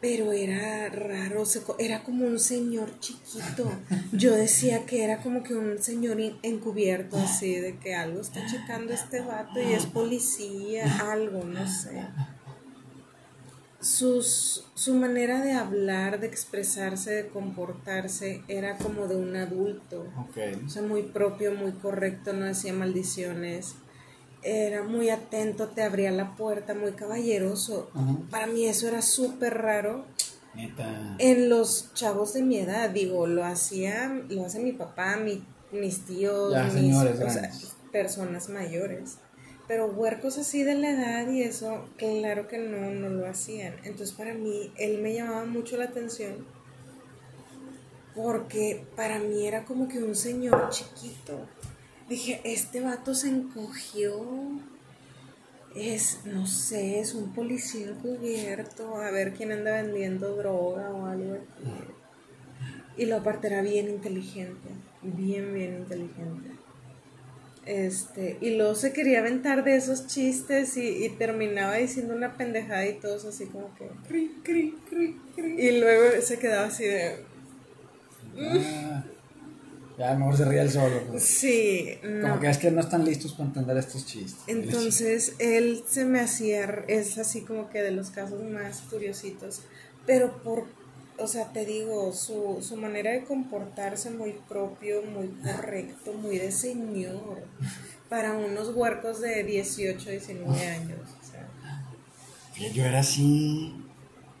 [0.00, 1.44] Pero era raro,
[1.78, 3.70] era como un señor chiquito.
[4.12, 8.94] Yo decía que era como que un señor encubierto, así, de que algo está checando
[8.94, 12.06] este vato y es policía, algo, no sé.
[13.78, 20.06] Sus, su manera de hablar, de expresarse, de comportarse, era como de un adulto.
[20.64, 23.74] O sea, muy propio, muy correcto, no decía maldiciones.
[24.42, 27.90] Era muy atento, te abría la puerta, muy caballeroso.
[28.30, 30.04] Para mí eso era súper raro.
[30.54, 31.14] Neta.
[31.18, 36.04] En los chavos de mi edad, digo, lo hacía, lo hace mi papá, mi- mis
[36.06, 37.72] tíos, Ya, mis, señores o sea, grandes.
[37.92, 39.18] personas mayores.
[39.68, 43.74] Pero huercos así de la edad y eso, claro que no, no lo hacían.
[43.84, 46.44] Entonces para mí, él me llamaba mucho la atención
[48.14, 51.46] porque para mí era como que un señor chiquito.
[52.10, 54.20] Dije, este vato se encogió.
[55.74, 58.96] Es, no sé, es un policía encubierto.
[58.96, 61.70] A ver quién anda vendiendo droga o algo así.
[62.96, 64.68] Y lo aparte era bien inteligente.
[65.02, 66.50] Bien, bien inteligente.
[67.64, 72.86] Este, y luego se quería aventar de esos chistes y, y terminaba diciendo una pendejada
[72.88, 73.86] y todos así como que.
[74.08, 75.60] "Cri, cri, cri, cri".
[75.68, 77.16] Y luego se quedaba así de.
[78.38, 79.04] Ah,
[80.00, 81.02] ya, mejor se ríe el solo.
[81.10, 81.22] pues.
[81.22, 82.22] Sí, no.
[82.22, 84.36] Como que es que no están listos para entender estos chistes.
[84.46, 89.60] Entonces él se me hacía, es así como que de los casos más curiositos,
[90.06, 90.64] pero por,
[91.18, 96.50] o sea, te digo, su, su manera de comportarse muy propio, muy correcto, muy de
[96.50, 97.42] señor,
[98.08, 100.98] para unos huercos de 18, 19 años.
[101.20, 103.74] O sea, Yo era así.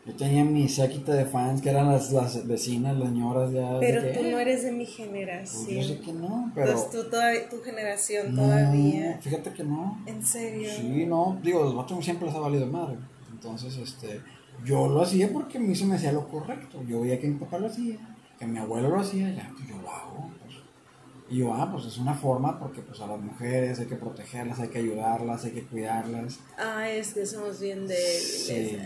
[0.06, 3.78] Yo tenía mi séquita de fans que eran las, las vecinas, las señoras ya.
[3.80, 5.98] pero que, tú no "Eh, eres de mi pues Yo sé generación.
[6.00, 6.82] que no, pero.
[6.90, 9.18] Tú todavía, tu generación no, todavía.
[9.20, 10.02] Fíjate que no.
[10.06, 10.70] ¿En serio?
[10.74, 12.96] Sí, no, digo, los vatos siempre les ha valido madre.
[13.30, 14.20] Entonces, este,
[14.64, 16.82] yo lo hacía porque a mí se me hacía lo correcto.
[16.88, 17.96] Yo veía que mi papá lo hacía,
[18.38, 20.30] que mi abuelo lo hacía, ya, pues yo lo hago.
[20.42, 20.56] pues.
[21.28, 24.58] Y yo, ah, pues es una forma porque pues a las mujeres hay que protegerlas,
[24.60, 26.38] hay que ayudarlas, hay que cuidarlas.
[26.58, 28.46] Ah, es que somos bien débiles.
[28.46, 28.78] Sí,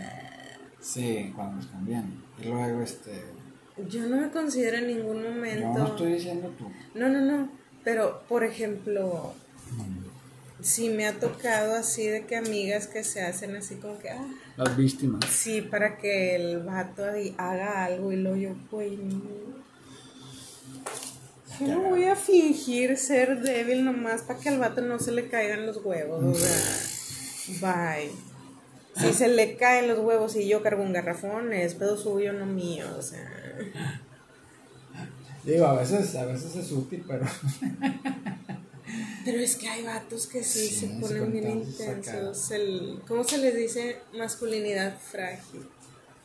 [0.85, 2.09] sí, cuando nos conviene.
[2.41, 3.23] Y luego, este,
[3.89, 5.61] Yo no me considero en ningún momento.
[5.73, 6.65] yo no estoy diciendo tú.
[6.93, 7.49] No, no, no.
[7.83, 9.33] Pero, por ejemplo,
[10.61, 14.25] sí me ha tocado así de que amigas que se hacen así como que, ah,
[14.57, 15.25] Las víctimas.
[15.25, 17.03] sí, para que el vato
[17.37, 19.55] haga algo y lo yo, no.
[21.59, 25.29] Yo no voy a fingir ser débil nomás para que al vato no se le
[25.29, 27.61] caigan los huevos, o sea,
[27.95, 28.11] bye.
[28.97, 32.45] Si se le caen los huevos y yo cargo un garrafón, es pedo suyo, no
[32.45, 33.29] mío, o sea.
[35.43, 37.25] Digo, a veces, a veces es útil, pero
[39.25, 42.51] Pero es que hay vatos que sí, Sí, se ponen bien intensos.
[42.51, 43.97] El, ¿Cómo se les dice?
[44.17, 45.67] Masculinidad frágil.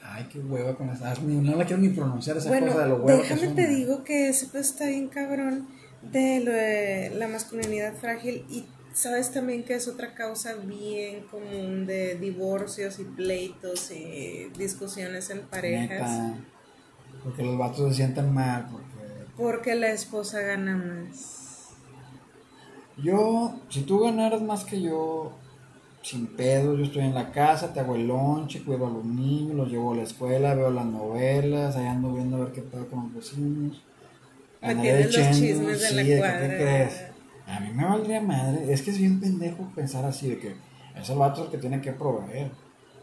[0.03, 1.15] ay, qué hueva con esa.
[1.15, 3.27] No la quiero ni pronunciar esa bueno, cosa de los huevos.
[3.27, 5.67] que déjame te digo que ese pues está bien cabrón
[6.03, 11.87] de lo de la masculinidad frágil y sabes también que es otra causa bien común
[11.87, 16.23] de divorcios y pleitos y discusiones en parejas.
[16.29, 16.47] Neta,
[17.23, 21.77] porque los vatos se sienten mal, porque Porque la esposa gana más.
[22.97, 25.41] yo, si tú ganaras más que yo,
[26.03, 29.57] sin pedo, yo estoy en la casa, te hago el lonche, cuido a los niños,
[29.57, 32.89] los llevo a la escuela, veo las novelas, ahí ando viendo a ver qué pedo
[32.89, 33.85] con los vecinos.
[34.63, 36.57] Tienes los chismes de sí, la que, ¿qué cuadra.
[36.57, 37.10] crees?
[37.51, 40.55] A mí me valdría madre, es que es bien pendejo pensar así, de que
[40.95, 42.51] es el vato el que tiene que proveer.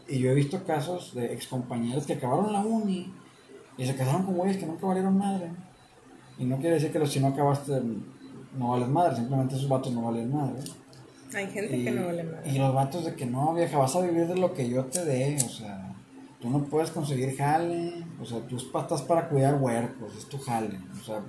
[0.08, 3.12] Y yo he visto casos de excompañeros que acabaron la uni
[3.76, 5.50] y se casaron con güeyes que nunca valieron madre.
[6.38, 7.82] Y no quiere decir que los si no acabaste
[8.56, 10.60] no vales madre, simplemente esos vatos no valen madre.
[11.34, 12.50] Hay gente que no vale madre.
[12.50, 15.04] Y los vatos de que no, vieja, vas a vivir de lo que yo te
[15.04, 15.94] dé, o sea,
[16.40, 20.78] tú no puedes conseguir jale, o sea, tú estás para cuidar huercos, es tu jale,
[20.98, 21.22] o sea,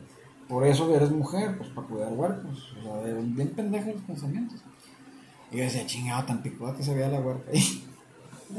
[0.49, 4.59] por eso eres mujer, pues para cuidar huercos, o sea, bien pendejos los pensamientos.
[5.51, 7.85] Y yo decía, chingado, tan picuda que se veía la huerca ahí.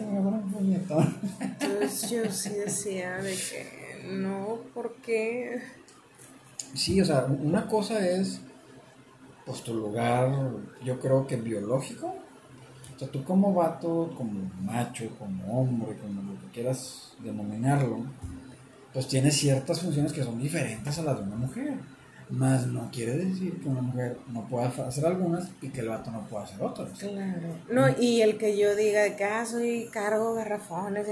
[1.41, 5.61] Entonces yo sí decía de que no, porque...
[6.75, 8.41] Sí, o sea, una cosa es
[9.45, 10.31] pues tu lugar,
[10.85, 12.15] yo creo que biológico.
[12.95, 18.05] O sea, tú como vato, como macho, como hombre, como lo que quieras denominarlo,
[18.93, 21.75] pues tienes ciertas funciones que son diferentes a las de una mujer.
[22.29, 26.13] Más no quiere decir que una mujer no pueda hacer algunas y que el vato
[26.13, 26.97] no pueda hacer otras.
[26.97, 27.57] Claro.
[27.69, 31.09] No, y el que yo diga que ah, soy cargo garrafones,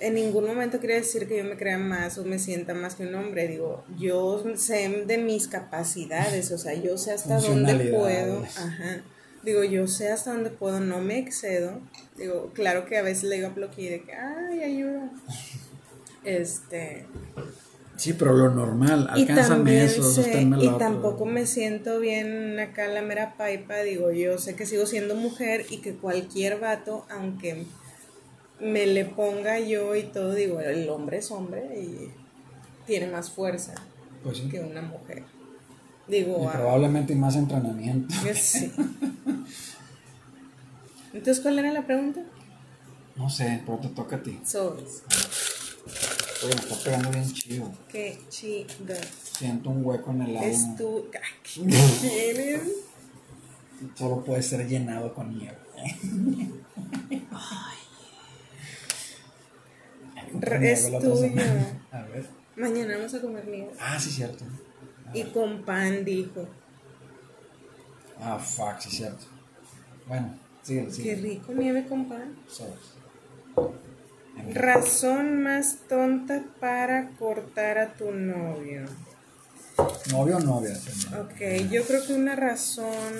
[0.00, 3.06] en ningún momento quiere decir que yo me crea más o me sienta más que
[3.06, 3.46] un hombre.
[3.46, 8.42] Digo, yo sé de mis capacidades, o sea, yo sé hasta dónde puedo.
[8.42, 9.02] Ajá.
[9.44, 11.80] Digo, yo sé hasta dónde puedo, no me excedo.
[12.16, 15.12] Digo, claro que a veces le digo a Ploqui de que, ay, ayuda.
[16.26, 17.06] Este,
[17.96, 20.22] Sí, pero lo normal, alcánzame eso,
[20.60, 25.14] Y tampoco me siento bien acá la mera paipa, digo, yo sé que sigo siendo
[25.14, 27.64] mujer y que cualquier vato, aunque
[28.60, 32.10] me le ponga yo y todo, digo, el hombre es hombre y
[32.86, 33.74] tiene más fuerza
[34.22, 35.24] pues que una mujer.
[36.06, 38.14] Digo, y probablemente más entrenamiento.
[38.34, 38.72] Sí.
[41.14, 42.20] Entonces, ¿cuál era la pregunta?
[43.16, 44.38] No sé, pero te toca a ti.
[44.44, 45.02] Sobres.
[46.44, 47.72] Oye, me está pegando bien chido.
[47.88, 48.94] Qué chido.
[49.22, 50.48] Siento un hueco en el alma.
[50.48, 51.08] Es tu.
[53.94, 55.56] Solo puede ser llenado con nieve.
[57.32, 57.76] Ay.
[60.62, 61.14] Es tuyo.
[61.92, 62.26] A ver.
[62.56, 63.70] Mañana vamos a comer nieve.
[63.80, 64.44] Ah, sí, cierto.
[65.14, 66.46] y con pan, dijo.
[68.20, 69.24] Ah, fuck, sí, cierto.
[70.06, 71.14] Bueno, sigue, sigue.
[71.14, 72.36] Qué rico nieve con pan.
[72.48, 72.96] Sabes.
[74.52, 78.84] Razón más tonta para cortar a tu novio.
[80.10, 80.76] ¿Novio o novia?
[81.20, 83.12] Ok, yo creo que una razón...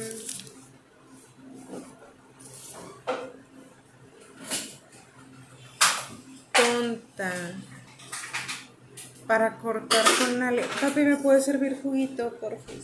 [6.52, 7.32] Tonta
[9.26, 10.66] para cortar con alguien.
[10.80, 12.82] Papi, ¿me puede servir juguito, por favor?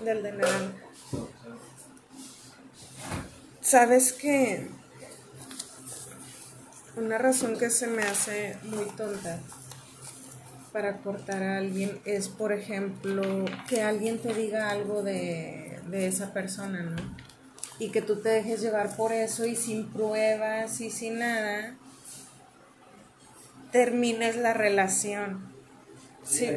[0.00, 0.72] Del de naranja.
[3.60, 4.68] ¿Sabes qué?
[6.96, 9.38] Una razón que se me hace muy tonta
[10.72, 16.82] para cortar a alguien es, por ejemplo, que alguien te diga algo de, esa persona,
[16.82, 16.96] ¿no?
[17.78, 21.74] Y que tú te dejes llevar por eso y sin pruebas y sin nada,
[23.72, 25.54] termines la relación.
[26.24, 26.48] Sí.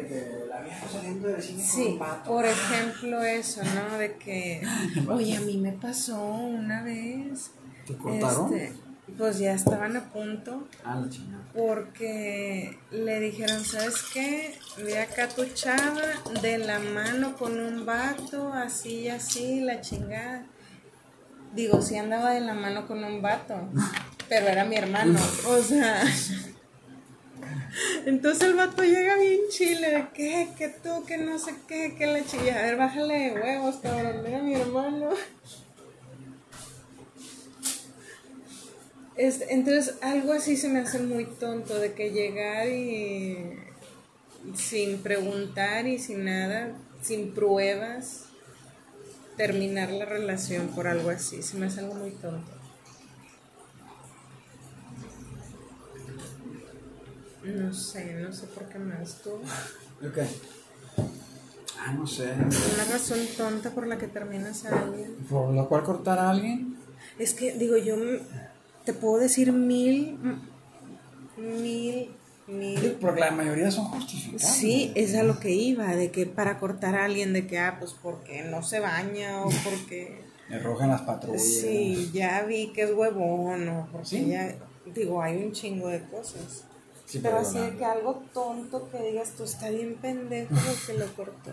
[1.59, 3.97] sí, por ejemplo eso, ¿no?
[3.97, 4.61] De que,
[5.09, 7.51] oye, a mí me pasó una vez.
[7.85, 8.53] ¿Te cortaron?
[8.53, 10.67] Este, pues ya estaban a punto.
[10.83, 11.03] Ah.
[11.55, 14.55] Porque le dijeron, ¿sabes qué?
[14.77, 16.01] Ve acá tu chava
[16.41, 20.45] de la mano con un vato, así y así, la chingada.
[21.53, 23.55] Digo, sí andaba de la mano con un vato,
[24.29, 25.19] pero era mi hermano.
[25.47, 26.03] O sea.
[28.05, 32.07] Entonces el vato llega bien chile, de que, que tú, que no sé qué, que
[32.07, 32.59] la chingada.
[32.59, 35.09] A ver, bájale huevos, cabrón, era mi hermano.
[39.19, 43.59] Entonces, algo así se me hace muy tonto de que llegar y
[44.55, 48.25] sin preguntar y sin nada, sin pruebas,
[49.35, 51.43] terminar la relación por algo así.
[51.43, 52.49] Se me hace algo muy tonto.
[57.43, 59.31] No sé, no sé por qué más tú.
[59.31, 60.17] Ok.
[61.77, 62.31] Ah, no sé.
[62.33, 65.15] Una razón tonta por la que terminas a alguien.
[65.29, 66.77] ¿Por la cual cortar a alguien?
[67.17, 67.97] Es que, digo, yo
[68.89, 70.17] te puedo decir mil,
[71.37, 72.09] mil,
[72.47, 72.97] mil.
[72.99, 74.55] Porque la mayoría son justificadas.
[74.55, 77.75] Sí, es a lo que iba, de que para cortar a alguien, de que, ah,
[77.79, 80.23] pues porque no se baña o porque...
[80.49, 81.43] Le rojan las patrullas.
[81.43, 84.55] Sí, ya vi que es huevón o porque ya,
[84.95, 86.63] digo, hay un chingo de cosas.
[87.21, 90.55] pero así de que algo tonto que digas, tú está bien pendejo
[90.87, 91.51] que lo cortó.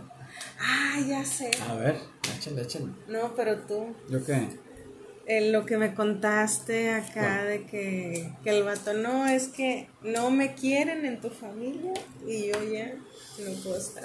[0.59, 1.51] Ah, ya sé.
[1.69, 1.99] A ver,
[2.39, 2.87] échale, échale.
[3.09, 3.95] No, pero tú.
[4.09, 4.49] ¿Yo qué?
[5.27, 10.55] En lo que me contaste acá de que, el vato no, es que no me
[10.55, 11.93] quieren en tu familia
[12.27, 12.95] y yo ya
[13.45, 14.05] no puedo estar.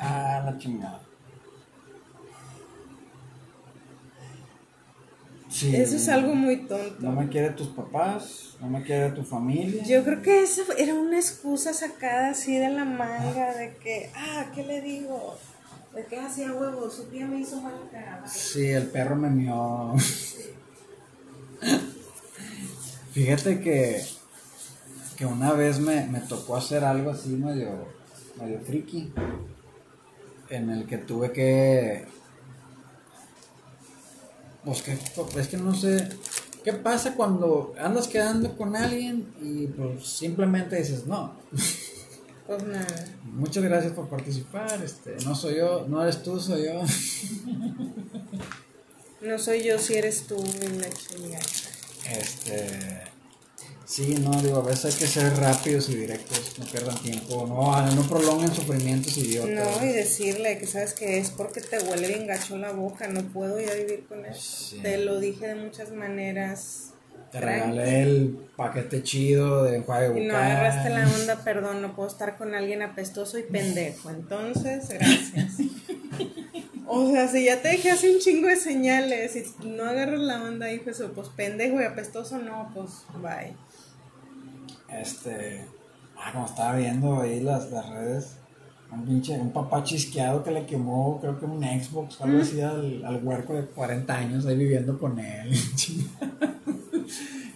[0.00, 1.02] Ah, la chingada.
[5.48, 5.74] Sí.
[5.74, 6.96] Eso es algo muy tonto.
[6.98, 9.84] No me quiere tus papás, no me quiere tu familia.
[9.84, 14.46] Yo creo que eso era una excusa sacada así de la manga, de que, ah,
[14.54, 15.36] ¿qué le digo?
[15.94, 18.26] De que hacía huevo, su tía me hizo mal cara.
[18.26, 19.94] Sí, el perro me mió.
[23.12, 24.04] Fíjate que,
[25.16, 27.86] que una vez me, me tocó hacer algo así medio,
[28.40, 29.12] medio friki,
[30.48, 32.06] en el que tuve que...
[34.64, 34.98] Pues que,
[35.38, 36.08] es que no sé,
[36.64, 41.34] ¿qué pasa cuando andas quedando con alguien y pues simplemente dices no?
[42.46, 43.06] Pues nada.
[43.24, 46.82] Muchas gracias por participar, este, no soy yo, no eres tú, soy yo.
[49.24, 51.42] No soy yo si eres tú y la chingada.
[52.10, 53.14] Este.
[53.86, 57.94] Sí, no, digo, a veces hay que ser rápidos y directos, no pierdan tiempo, no,
[57.94, 59.50] no prolonguen sufrimientos idiotas.
[59.50, 63.22] No, y decirle que sabes que es porque te huele bien gacho la boca, no
[63.32, 64.70] puedo ya vivir con eso.
[64.70, 64.80] Sí.
[64.80, 66.93] Te lo dije de muchas maneras.
[67.34, 70.52] Te regalé el paquete chido de enjuague Y no bucal.
[70.52, 74.08] agarraste la onda, perdón, no puedo estar con alguien apestoso y pendejo.
[74.08, 75.56] Entonces, gracias.
[76.86, 80.44] O sea, si ya te dejé así un chingo de señales y no agarras la
[80.44, 83.56] onda, hijo, eso, pues pendejo y apestoso, no, pues bye.
[84.96, 85.64] Este.
[86.16, 88.36] Ah, como estaba viendo ahí las, las redes,
[88.92, 93.04] un pinche, un papá chisqueado que le quemó, creo que un Xbox, algo así al,
[93.04, 95.52] al huerco de 40 años ahí viviendo con él.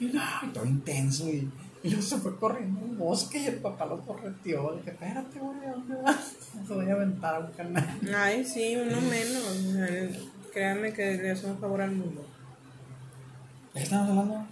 [0.01, 1.51] y no, y todo intenso y,
[1.83, 4.73] y luego se fue corriendo al bosque y el papá lo correteó.
[4.73, 6.35] Le dije, espérate, güey, ¿a dónde vas?
[6.67, 8.01] Te voy a aventar a un canal.
[8.17, 10.19] Ay, sí, uno menos.
[10.53, 12.27] Créanme que le hace un favor al mundo.
[13.75, 14.47] ¿De qué estamos hablando?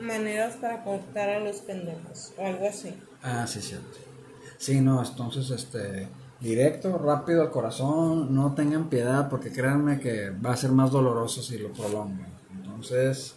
[0.00, 2.94] Maneras para cortar a los pendejos, o algo así.
[3.22, 3.98] Ah, sí, cierto.
[4.56, 6.08] Sí, no, entonces, este,
[6.40, 11.42] directo, rápido al corazón, no tengan piedad porque créanme que va a ser más doloroso
[11.42, 12.29] si lo prolongan.
[12.80, 13.34] Entonces,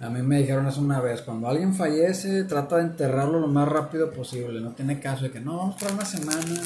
[0.00, 3.68] a mí me dijeron eso una vez, cuando alguien fallece, trata de enterrarlo lo más
[3.68, 6.62] rápido posible, no tiene caso de que no, vamos para una semana,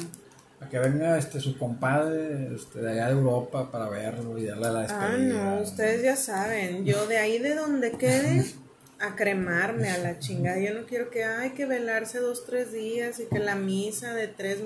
[0.61, 4.71] a que venga este su compadre este, de allá de Europa para verlo y darle
[4.71, 5.55] la Ah, despedida.
[5.57, 6.85] no, ustedes ya saben.
[6.85, 8.45] Yo de ahí de donde quede,
[9.01, 10.59] a cremarme a la chingada.
[10.59, 14.27] Yo no quiero que hay que velarse dos, tres días y que la misa de
[14.29, 14.59] tres.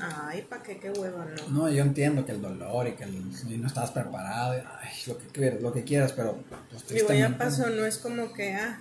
[0.00, 0.78] Ay, ¿para qué?
[0.78, 1.48] Qué hueva, no.
[1.48, 4.90] No, yo entiendo que el dolor y que el- y no estabas preparado, y, ay,
[5.06, 6.36] lo que quieras, lo que quieras, pero
[6.70, 8.80] pues, Digo, ya pasó, no es como que, ah,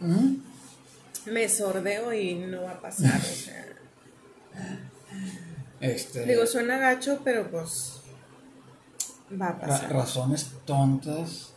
[0.00, 0.38] Ujú.
[1.26, 3.64] me sordeo y no va a pasar, o sea.
[5.80, 8.00] Este, Digo, suena gacho, pero pues.
[9.40, 9.92] Va a ra- pasar.
[9.92, 11.52] razones tontas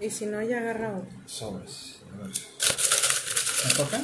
[0.00, 1.18] Y si no, ya agarra otro.
[1.26, 1.96] sobres.
[2.12, 2.30] A ver.
[3.64, 4.00] ¿Me toca?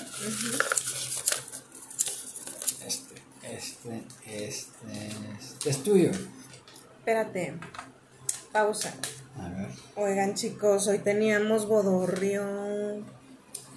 [2.86, 5.09] Este, este, este,
[5.40, 6.11] este es tuyo.
[6.99, 7.55] Espérate.
[8.53, 8.95] Pausa.
[9.38, 9.68] A ver.
[9.97, 13.05] Oigan, chicos, hoy teníamos bodorrio.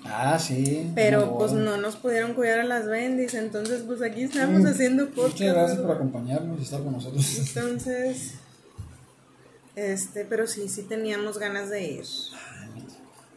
[0.05, 0.91] Ah, sí.
[0.95, 1.71] Pero pues bueno.
[1.71, 5.39] no nos pudieron cuidar a las bendis, entonces pues aquí estamos haciendo podcast.
[5.39, 5.93] Muchas gracias por ¿no?
[5.93, 7.25] acompañarnos y estar con nosotros.
[7.39, 8.33] Entonces,
[9.75, 12.05] este, pero sí, sí teníamos ganas de ir.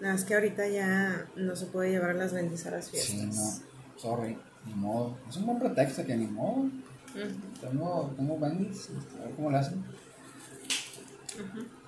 [0.01, 3.17] Nada más que ahorita ya no se puede llevar a las bendis a las fiestas.
[3.17, 4.01] Sí, no.
[4.01, 4.39] Sorry.
[4.67, 5.17] Ni modo.
[5.29, 6.61] Es un buen pretexto que ni modo.
[6.63, 7.61] Ujú.
[7.61, 9.83] Tengo, tengo bangles, a ver cómo le hacen.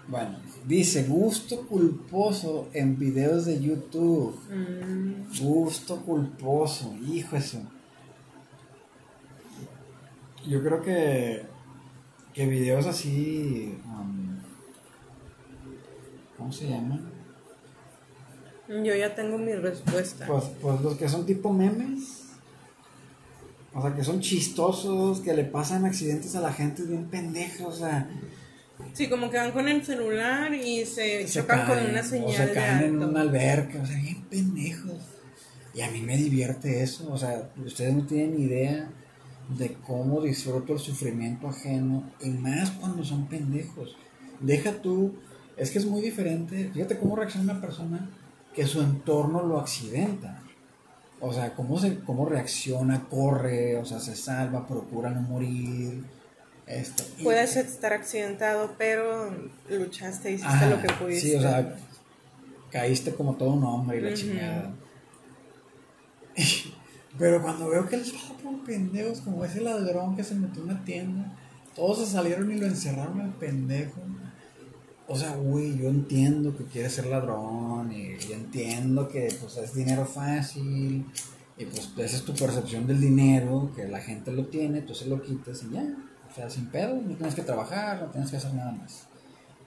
[0.09, 4.35] Bueno, dice gusto culposo en videos de YouTube.
[4.51, 7.61] Mm, Gusto culposo, hijo eso.
[10.49, 11.43] Yo creo que,
[12.33, 14.40] que videos así, um,
[16.41, 17.09] ¿cómo se llaman?
[18.69, 20.27] yo ya tengo mi respuesta.
[20.27, 22.25] Pues, pues los que son tipo memes.
[23.75, 27.79] O sea, que son chistosos, que le pasan accidentes a la gente bien pendejos, o
[27.79, 28.09] sea,
[28.95, 32.33] Sí, como que van con el celular y se, se chocan con una o señal
[32.33, 34.99] se de caen en una alberca, o sea, bien pendejos.
[35.75, 38.91] Y a mí me divierte eso, o sea, ustedes no tienen idea
[39.57, 43.97] de cómo disfruto el sufrimiento ajeno, y más cuando son pendejos.
[44.41, 45.15] Deja tú,
[45.61, 48.09] es que es muy diferente, fíjate cómo reacciona una persona
[48.55, 50.41] que su entorno lo accidenta.
[51.21, 56.03] O sea, cómo, se, cómo reacciona, corre, o sea, se salva, procura no morir.
[56.67, 57.05] Esto.
[57.23, 59.31] Puedes estar accidentado, pero
[59.69, 61.29] luchaste, hiciste Ajá, lo que pudiste.
[61.29, 61.77] Sí, o sea,
[62.71, 64.73] caíste como todo un hombre y la chingada.
[67.19, 70.85] Pero cuando veo que pasa por pendejos, como ese ladrón que se metió en una
[70.85, 71.33] tienda,
[71.75, 74.01] todos se salieron y lo encerraron al pendejo.
[75.13, 79.75] O sea, güey, yo entiendo que quieres ser ladrón y, y entiendo que pues es
[79.75, 81.05] dinero fácil
[81.59, 85.07] y pues esa es tu percepción del dinero, que la gente lo tiene, tú se
[85.07, 85.83] lo quitas y ya.
[86.31, 89.09] O sea, sin pedo, no tienes que trabajar, no tienes que hacer nada más.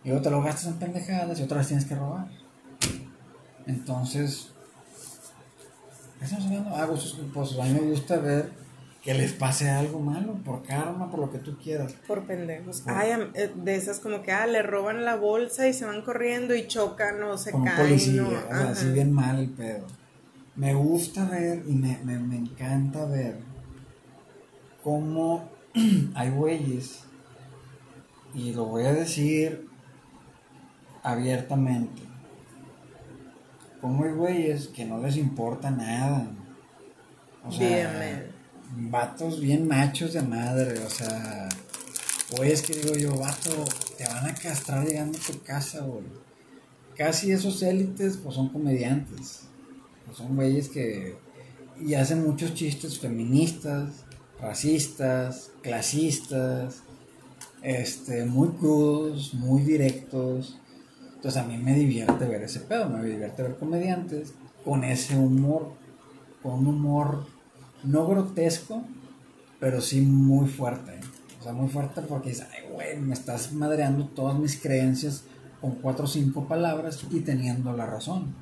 [0.05, 2.29] Y luego te lo gastas en pendejadas y otras tienes que robar.
[3.67, 4.47] Entonces,
[6.19, 6.73] ¿qué estamos hablando?
[6.73, 7.59] Ah, gustos culposos.
[7.59, 8.49] A mí me gusta ver
[9.03, 11.93] que les pase algo malo, por karma, por lo que tú quieras.
[12.07, 12.83] Por pendejos.
[12.87, 16.03] Ay, am- eh, de esas como que, ah, le roban la bolsa y se van
[16.03, 17.81] corriendo y chocan o se Con un caen.
[17.81, 18.25] policía,
[18.69, 19.85] así bien mal el pedo.
[20.55, 23.39] Me gusta ver y me, me, me encanta ver
[24.83, 25.49] cómo
[26.15, 27.03] hay güeyes,
[28.33, 29.67] y lo voy a decir
[31.03, 32.01] abiertamente,
[33.81, 36.27] cómo hay güeyes que no les importa nada.
[37.45, 38.32] O sea, Bien,
[38.75, 41.49] vatos bien machos de madre, o sea,
[42.35, 43.51] güeyes que digo yo, vato,
[43.97, 46.05] te van a castrar llegando a tu casa, güey.
[46.95, 49.41] Casi esos élites, pues son comediantes.
[50.05, 51.15] Pues, son güeyes que.
[51.81, 54.05] Y hacen muchos chistes feministas,
[54.39, 56.83] racistas, clasistas,
[57.63, 60.59] este, muy crudos, muy directos.
[61.15, 65.73] Entonces a mí me divierte ver ese pedo, me divierte ver comediantes con ese humor,
[66.43, 67.25] con un humor
[67.83, 68.83] no grotesco,
[69.59, 70.99] pero sí muy fuerte.
[71.39, 75.23] O sea, muy fuerte porque dices, ay, güey, me estás madreando todas mis creencias
[75.59, 78.33] con cuatro o cinco palabras y teniendo la razón.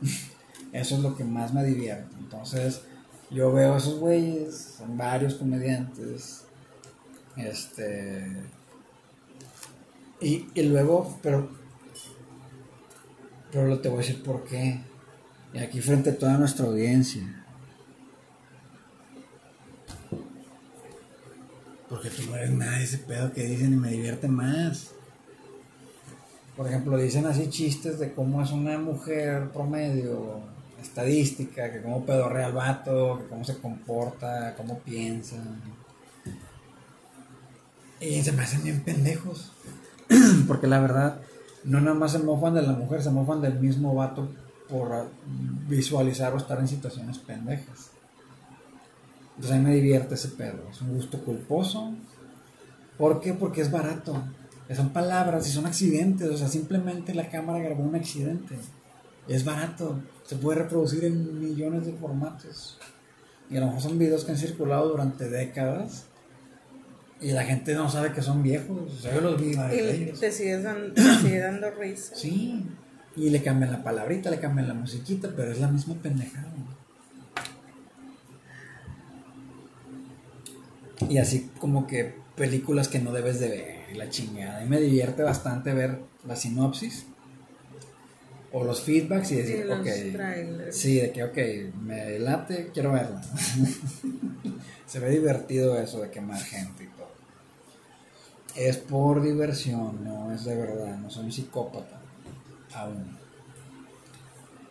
[0.72, 2.14] Eso es lo que más me divierte.
[2.18, 2.82] Entonces,
[3.30, 6.44] yo veo a esos güeyes, son varios comediantes.
[7.36, 8.30] Este.
[10.20, 11.50] Y, y luego, pero.
[13.50, 14.80] Pero lo te voy a decir por qué.
[15.52, 17.44] Y aquí frente a toda nuestra audiencia.
[21.88, 24.92] Porque tú no eres nada de ese pedo que dicen y me divierte más.
[26.56, 30.40] Por ejemplo, dicen así chistes de cómo es una mujer promedio,
[30.80, 35.36] estadística, que cómo pedorrea al vato, que cómo se comporta, cómo piensa.
[38.00, 39.52] Y se me hacen bien pendejos.
[40.46, 41.20] Porque la verdad,
[41.64, 44.28] no nada más se mofan de la mujer, se mofan del mismo vato
[44.68, 45.08] por
[45.68, 47.90] visualizar o estar en situaciones pendejas.
[49.36, 50.68] Entonces a mí me divierte ese pedo.
[50.70, 51.92] Es un gusto culposo.
[52.98, 53.34] ¿Por qué?
[53.34, 54.22] Porque es barato.
[54.74, 56.28] Son palabras y son accidentes.
[56.28, 58.56] O sea, simplemente la cámara grabó un accidente.
[59.28, 60.00] Es barato.
[60.24, 62.78] Se puede reproducir en millones de formatos.
[63.48, 66.06] Y a lo mejor son videos que han circulado durante décadas.
[67.20, 68.92] Y la gente no sabe que son viejos.
[68.92, 72.14] O sea, yo los vi Y te sigues dando, te sigue dando risa.
[72.14, 72.66] Sí.
[73.14, 76.52] Y le cambian la palabrita, le cambian la musiquita, pero es la misma pendejada.
[81.08, 84.64] Y así como que películas que no debes de ver, y la chingada.
[84.64, 87.06] Y me divierte bastante ver la sinopsis
[88.52, 90.12] o los feedbacks y decir, Sí, los ok.
[90.12, 90.76] trailers.
[90.76, 93.20] Sí, de que, ok, me late, quiero verla.
[94.86, 97.06] Se ve divertido eso de quemar gente y todo.
[98.54, 102.00] Es por diversión, no es de verdad, no soy un psicópata.
[102.74, 103.16] Aún.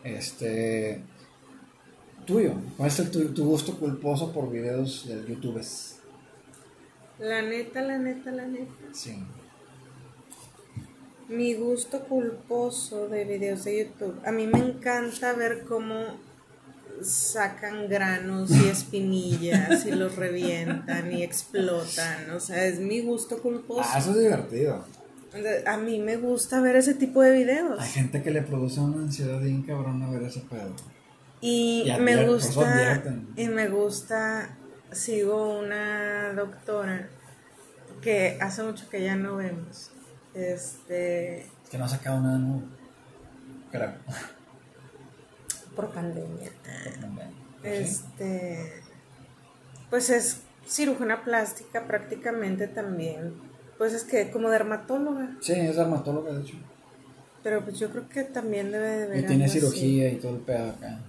[0.03, 1.01] Este.
[2.25, 5.61] Tuyo, ¿cuál es el tu, tu gusto culposo por videos de YouTube?
[7.19, 8.73] La neta, la neta, la neta.
[8.91, 9.23] Sí.
[11.29, 14.19] Mi gusto culposo de videos de YouTube.
[14.25, 15.95] A mí me encanta ver cómo
[17.01, 22.29] sacan granos y espinillas y los revientan y explotan.
[22.31, 23.89] O sea, es mi gusto culposo.
[23.91, 24.85] Ah, eso es divertido.
[25.65, 27.79] A mí me gusta ver ese tipo de videos.
[27.79, 30.73] Hay gente que le produce una ansiedad bien cabrona ver ese pedo.
[31.41, 33.03] Y Y me gusta,
[33.35, 34.57] y me gusta,
[34.95, 37.07] sigo una doctora
[38.01, 39.91] que hace mucho que ya no vemos.
[40.33, 42.63] Este, Es que no ha sacado nada nuevo.
[43.71, 43.93] Creo.
[45.75, 46.49] por pandemia.
[47.63, 48.71] Este,
[49.89, 53.33] pues es cirujana plástica prácticamente también.
[53.77, 56.55] Pues es que como dermatóloga, Sí, es dermatóloga, de hecho.
[57.43, 59.59] pero pues yo creo que también debe de ver Y tiene así.
[59.59, 60.99] cirugía y todo el pedo acá.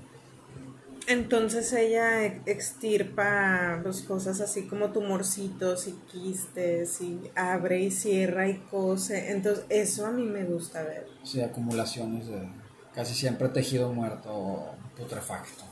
[1.09, 8.59] Entonces ella extirpa pues, cosas así como tumorcitos y quistes y abre y cierra y
[8.71, 9.31] cose.
[9.31, 11.07] Entonces eso a mí me gusta ver.
[11.23, 12.49] Sí, acumulaciones de
[12.95, 15.65] casi siempre tejido muerto o putrefacto.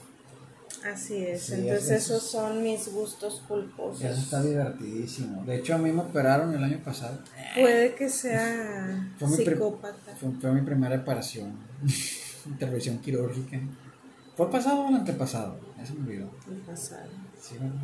[0.84, 1.42] Así es.
[1.44, 4.02] Sí, Entonces eso- esos son mis gustos culposos.
[4.04, 5.42] Eso está divertidísimo.
[5.44, 7.18] De hecho, a mí me operaron el año pasado.
[7.58, 10.14] Puede que sea Fue mi prim- psicópata.
[10.20, 11.54] Fue, fue mi primera operación.
[12.46, 13.58] Intervención quirúrgica.
[14.36, 15.56] ¿Fue pasado o el antepasado?
[15.82, 16.30] Eso me olvidó.
[16.50, 17.06] el pasado.
[17.40, 17.74] Sí, ¿verdad?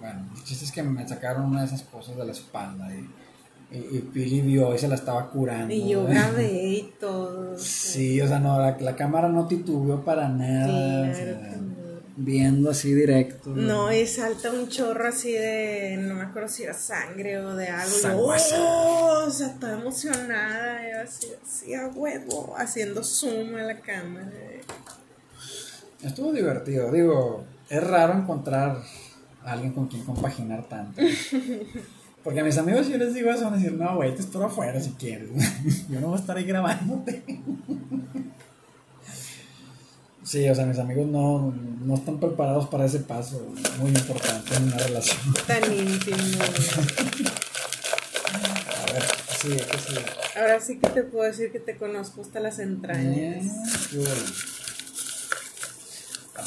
[0.00, 3.76] Bueno, el chiste es que me sacaron una de esas cosas de la espalda y,
[3.76, 5.72] y, y Pili vio y se la estaba curando.
[5.74, 7.58] Y yo grabé y todo.
[7.58, 11.10] Sí, o sea, no, la, la cámara no titubeó para nada.
[11.10, 11.54] o sea,
[12.20, 13.50] viendo así directo.
[13.50, 17.68] No, y salta un chorro así de, no me acuerdo si era sangre o de
[17.68, 17.90] algo.
[17.90, 18.56] y yo, Sanguaza.
[18.60, 24.30] "Oh", o sea, estaba emocionada, y así, así a huevo, haciendo zoom a la cámara.
[26.02, 28.82] Estuvo divertido, digo, es raro encontrar
[29.44, 31.00] a alguien con quien compaginar tanto.
[32.22, 34.20] Porque a mis amigos si yo les digo eso van a decir, no, güey, te
[34.20, 35.30] espero afuera si quieres.
[35.88, 37.22] yo no voy a estar ahí grabándote.
[40.22, 43.44] sí, o sea, mis amigos no, no están preparados para ese paso
[43.80, 45.34] muy importante en una relación.
[45.46, 46.16] Tan íntimo.
[48.76, 49.02] A ver,
[49.38, 49.94] sí, que sí.
[50.36, 53.46] Ahora sí que te puedo decir que te conozco hasta las entrañas.
[53.94, 54.14] Eh,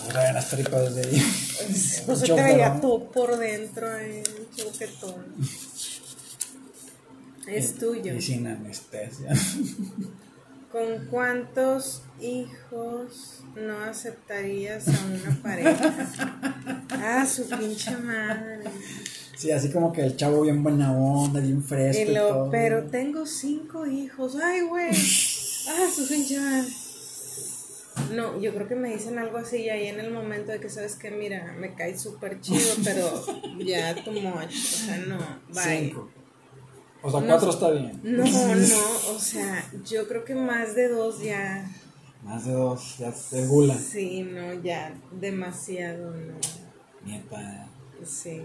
[0.07, 1.21] ver las tripas de ahí.
[2.07, 5.25] No se te veía todo por dentro, un choquetón.
[7.47, 8.15] Es tuyo.
[8.15, 9.33] Y sin anestesia.
[10.71, 16.07] ¿Con cuántos hijos no aceptarías a una pareja?
[16.91, 18.63] Ah, su pinche madre.
[19.35, 22.11] Sí, así como que el chavo bien buena onda, bien fresco.
[22.11, 22.49] Y todo.
[22.51, 24.35] pero tengo cinco hijos.
[24.41, 24.91] Ay, güey.
[24.91, 26.69] Ah, su pinche madre.
[28.13, 30.69] No, yo creo que me dicen algo así y ahí en el momento de que
[30.69, 33.25] sabes que, mira, me cae súper chido, pero
[33.59, 34.47] ya too much.
[34.55, 35.17] O sea, no,
[35.53, 35.63] bye.
[35.89, 36.09] Cinco.
[37.03, 37.27] O sea, No.
[37.27, 37.99] cuatro está bien.
[38.03, 41.69] No, no, o sea, yo creo que más de dos ya.
[42.23, 43.75] Más de dos, ya te gula.
[43.77, 46.35] Sí, no, ya demasiado, no.
[47.03, 47.67] Nieta.
[48.05, 48.41] Sí.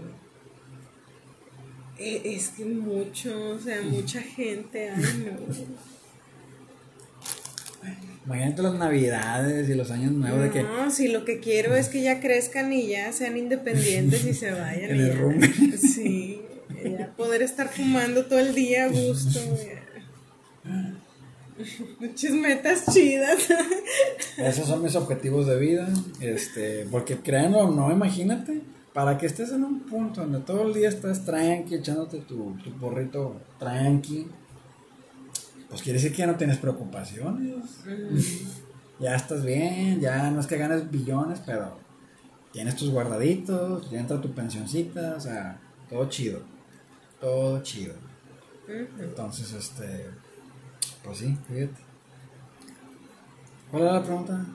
[1.99, 5.55] E- Es que mucho, o sea, mucha gente, ay, no.
[8.27, 11.87] Imagínate las navidades y los años nuevos de que No, si lo que quiero es
[11.87, 14.91] que ya crezcan y ya sean independientes y se vayan.
[14.91, 15.13] El ya.
[15.15, 15.47] rumbe.
[15.77, 16.41] Sí,
[16.83, 19.39] ya poder estar fumando todo el día a gusto.
[22.01, 23.47] Muchas metas chidas.
[24.37, 25.87] esos son mis objetivos de vida.
[26.19, 28.59] Este, porque créanlo o no, imagínate,
[28.93, 32.71] para que estés en un punto donde todo el día estás tranqui, echándote tu, tu
[32.73, 34.27] porrito tranqui,
[35.69, 37.65] pues quiere decir que ya no tienes preocupaciones.
[38.99, 41.77] ya estás bien, ya no es que ganes billones, pero
[42.51, 45.59] tienes tus guardaditos, ya entra tu pensioncita, o sea,
[45.89, 46.41] todo chido,
[47.19, 47.93] todo chido.
[48.99, 50.07] Entonces, este,
[51.03, 51.81] pues sí, fíjate.
[53.71, 54.45] ¿Cuál era la pregunta?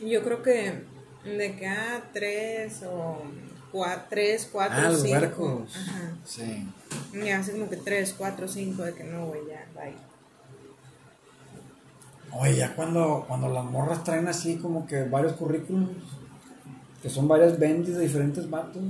[0.00, 0.84] Yo creo que
[1.24, 3.22] de que ah, tres o
[3.72, 5.12] cuatro, tres, cuatro, Ah, los cinco.
[5.18, 5.76] huercos.
[5.76, 6.12] Ajá.
[6.24, 6.68] Sí.
[7.24, 9.94] Ya hace como que tres, cuatro, cinco de que no, güey, ya, bye.
[12.34, 15.90] Oye, ya cuando, cuando las morras traen así como que varios currículums,
[17.02, 18.82] que son varias bendis de diferentes vatos.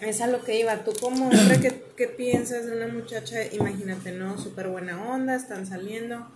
[0.00, 0.76] Es a lo que iba.
[0.78, 3.44] Tú como hombre, ¿qué, qué piensas de una muchacha?
[3.52, 4.38] Imagínate, ¿no?
[4.38, 6.26] Súper buena onda, están saliendo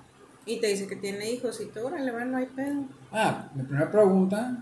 [0.47, 2.85] y te dice que tiene hijos y tú, órale, va, no hay pedo.
[3.11, 4.59] Ah, mi primera pregunta,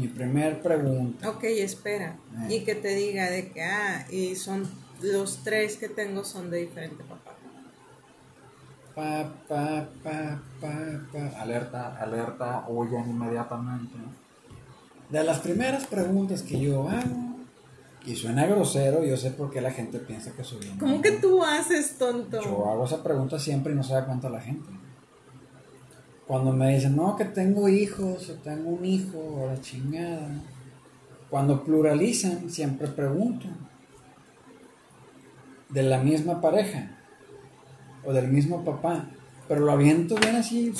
[0.00, 1.28] mi primer pregunta.
[1.28, 2.16] Ok, espera.
[2.48, 2.54] Eh.
[2.54, 4.66] Y que te diga de que, ah, y son
[5.02, 7.36] los tres que tengo son de diferente papá.
[8.94, 10.76] Pa, pa, pa, pa,
[11.12, 11.40] pa.
[11.40, 13.94] Alerta, alerta, huyan inmediatamente.
[15.10, 17.36] De las primeras preguntas que yo hago,
[18.06, 20.78] y suena grosero, yo sé por qué la gente piensa que soy bien.
[20.78, 22.40] ¿Cómo que tú haces, tonto?
[22.40, 24.79] Yo hago esa pregunta siempre y no se da cuenta la gente.
[26.30, 30.30] Cuando me dicen, no, que tengo hijos, o tengo un hijo, o la chingada.
[31.28, 33.48] Cuando pluralizan, siempre pregunto.
[35.70, 36.96] De la misma pareja,
[38.04, 39.06] o del mismo papá.
[39.48, 40.72] Pero lo aviento bien así,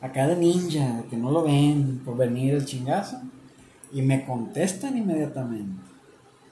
[0.00, 3.20] acá de ninja, que no lo ven por venir el chingazo.
[3.90, 5.82] Y me contestan inmediatamente.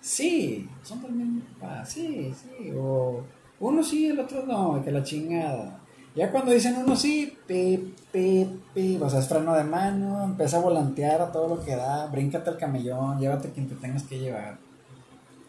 [0.01, 2.73] Sí, son del mismo papá, sí, sí.
[2.77, 3.23] O
[3.61, 5.82] uno sí, el otro no, que la chingada.
[6.15, 10.59] Ya cuando dicen uno sí, pi, pi, pi, o sea, es freno de mano, empieza
[10.59, 14.19] a volantear a todo lo que da, bríncate el camellón, llévate quien te tengas que
[14.19, 14.59] llevar.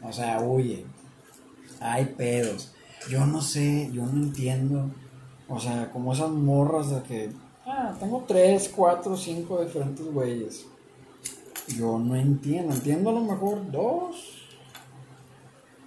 [0.01, 0.85] O sea, huye.
[1.81, 2.73] Hay pedos.
[3.09, 4.89] Yo no sé, yo no entiendo.
[5.49, 7.31] O sea, como esas morras de que,
[7.65, 10.65] ah, tengo tres, cuatro, cinco diferentes güeyes.
[11.77, 14.47] Yo no entiendo, entiendo a lo mejor dos.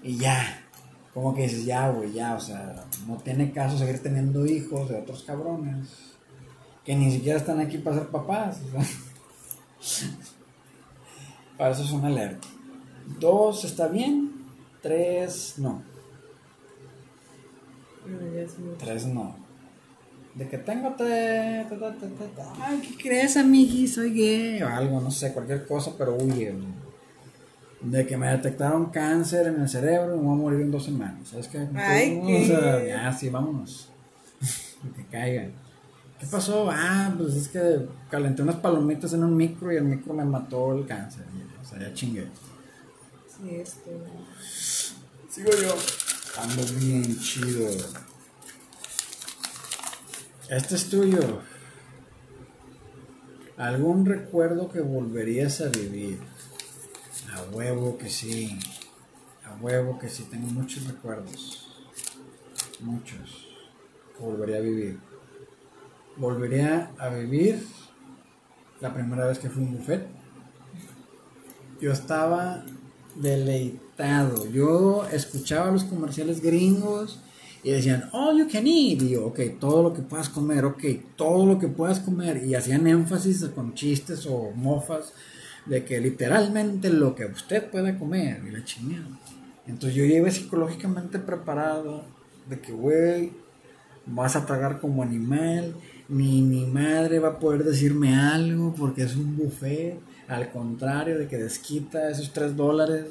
[0.03, 0.66] Y ya.
[1.17, 4.97] Como que dices, ya, güey, ya, o sea, no tiene caso seguir teniendo hijos de
[4.97, 5.89] otros cabrones.
[6.85, 8.61] Que ni siquiera están aquí para ser papás.
[9.81, 10.11] o sea.
[11.57, 12.47] para eso es una alerta.
[13.19, 14.31] Dos está bien,
[14.83, 15.83] tres no.
[18.79, 19.37] Tres no.
[20.35, 21.67] De que tengo ta.
[22.61, 23.89] Ay, ¿qué crees, amigui?
[23.89, 24.63] Soy gay.
[24.63, 26.53] O algo, no sé, cualquier cosa, pero huye.
[26.53, 26.86] güey.
[27.81, 30.85] De que me detectaron cáncer en el cerebro y me voy a morir en dos
[30.85, 31.29] semanas.
[31.29, 31.69] ¿Sabes qué?
[31.75, 33.89] Ay, o qué- sea, ya, sí, vámonos.
[34.97, 35.53] que caigan.
[36.19, 36.69] ¿Qué pasó?
[36.71, 40.75] Ah, pues es que calenté unas palomitas en un micro y el micro me mató
[40.75, 41.25] el cáncer.
[41.63, 42.27] O sea, ya chingué.
[43.29, 43.91] Sí, esto.
[45.31, 45.75] Sigo yo.
[46.43, 47.69] Ando bien chido.
[50.49, 51.21] Este es tuyo.
[53.59, 56.21] ¿Algún recuerdo que volverías a vivir?
[57.37, 58.59] A huevo que sí.
[59.45, 60.27] A huevo que sí.
[60.31, 61.69] Tengo muchos recuerdos.
[62.81, 63.49] Muchos.
[64.19, 64.99] Volvería a vivir.
[66.17, 67.63] Volvería a vivir
[68.81, 70.07] la primera vez que fui a un buffet.
[71.79, 72.65] Yo estaba
[73.17, 74.51] deleitado.
[74.51, 77.21] Yo escuchaba los comerciales gringos
[77.63, 79.03] y decían, all you can eat.
[79.03, 80.85] Y ok, todo lo que puedas comer, ok,
[81.17, 82.47] todo lo que puedas comer.
[82.47, 85.13] Y hacían énfasis con chistes o mofas
[85.67, 88.43] de que literalmente lo que usted pueda comer.
[88.47, 89.07] Y la chingada.
[89.67, 92.05] Entonces yo llegué psicológicamente preparado
[92.49, 93.33] de que, güey,
[94.07, 95.75] vas a tragar como animal.
[96.09, 99.99] Ni mi madre va a poder decirme algo porque es un buffet.
[100.29, 103.05] Al contrario de que desquita esos tres dólares,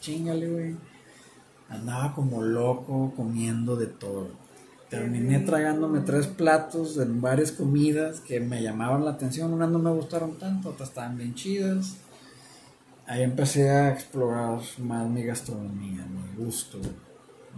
[0.00, 0.76] chingale, güey.
[1.68, 4.45] Andaba como loco comiendo de todo.
[4.90, 9.52] Terminé tragándome tres platos en varias comidas que me llamaban la atención.
[9.52, 11.96] Unas no me gustaron tanto, otras estaban bien chidas.
[13.08, 16.78] Ahí empecé a explorar más mi gastronomía, mi gusto,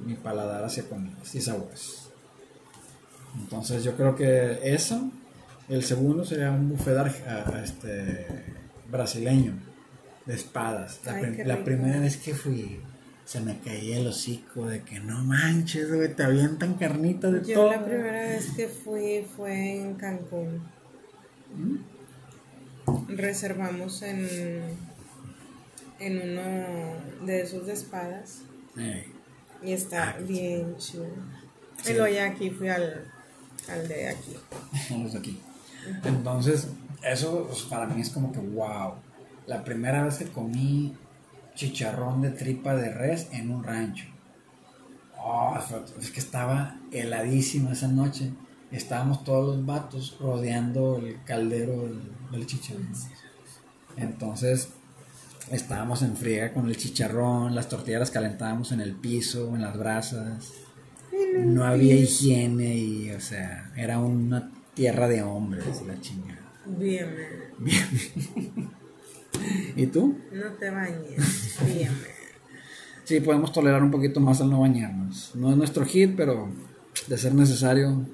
[0.05, 2.09] mi paladar hacia comidas y sabores.
[3.39, 5.11] Entonces yo creo que eso,
[5.68, 8.26] el segundo sería un buffet ar- a- a este,
[8.91, 9.53] brasileño
[10.24, 11.01] de espadas.
[11.05, 11.64] La, Ay, prim- qué la rico.
[11.66, 12.81] primera vez que fui,
[13.29, 17.57] se me caía el hocico de que no manches, güey, te avientan carnita de Yo
[17.57, 17.72] todo.
[17.72, 20.62] la primera vez que fui fue en Cancún.
[23.09, 24.62] Reservamos en,
[25.99, 28.39] en uno de esos de espadas
[29.62, 31.07] y está Ah, bien chido.
[31.83, 31.91] Sí.
[31.93, 33.05] Y luego ya aquí fui al,
[33.68, 34.37] al de aquí.
[35.03, 35.39] los de aquí.
[36.05, 36.68] Entonces,
[37.03, 38.95] eso pues, para mí es como que wow.
[39.47, 40.95] La primera vez que comí
[41.59, 44.06] chicharrón de tripa de res en un rancho.
[45.20, 45.59] Oh,
[46.00, 48.32] es que estaba heladísimo esa noche.
[48.70, 52.00] Estábamos todos los vatos rodeando el caldero del,
[52.30, 52.92] del chicharrón.
[53.96, 54.68] Entonces,
[55.50, 59.76] estábamos en friega con el chicharrón, las tortillas las calentábamos en el piso, en las
[59.76, 60.52] brasas.
[61.38, 66.38] No había higiene y, o sea, era una tierra de hombres, la chingada.
[66.66, 67.09] Bien,
[67.59, 68.70] man.
[69.76, 70.16] ¿Y tú?
[70.32, 71.57] no te bañes.
[71.61, 71.97] Man.
[73.05, 75.32] Sí, podemos tolerar un poquito más al no bañarnos.
[75.34, 76.49] No es nuestro hit, pero
[77.07, 78.05] de ser necesario,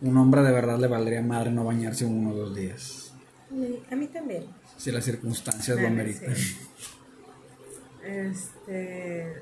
[0.00, 3.12] un hombre de verdad le valdría madre no bañarse uno o dos días.
[3.90, 4.44] A mí también.
[4.76, 6.34] Si las circunstancias lo ameritan.
[6.36, 6.56] sí.
[8.04, 9.34] Este.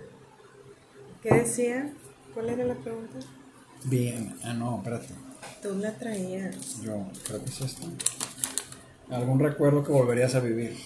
[1.22, 1.92] ¿Qué decía?
[2.32, 3.18] ¿Cuál era la pregunta?
[3.84, 5.08] Bien, ah, no, espérate.
[5.62, 6.80] Tú la traías.
[6.82, 7.86] Yo creo que es esto.
[9.10, 10.76] ¿Algún recuerdo que volverías a vivir?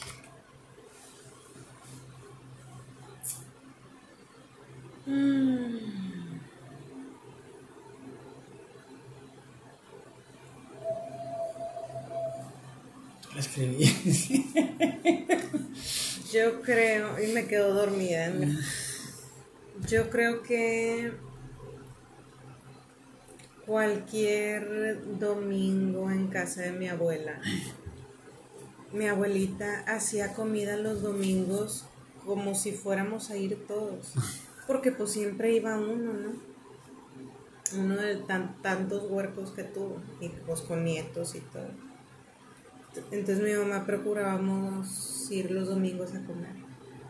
[16.32, 18.30] Yo creo, y me quedo dormida.
[19.88, 21.12] Yo creo que
[23.64, 27.40] cualquier domingo en casa de mi abuela,
[28.92, 31.86] mi abuelita hacía comida los domingos
[32.26, 34.12] como si fuéramos a ir todos,
[34.66, 36.32] porque pues siempre iba uno, ¿no?
[37.78, 41.87] Uno de tan, tantos huercos que tuvo, y pues con nietos y todo.
[43.10, 46.54] Entonces mi mamá procurábamos ir los domingos a comer.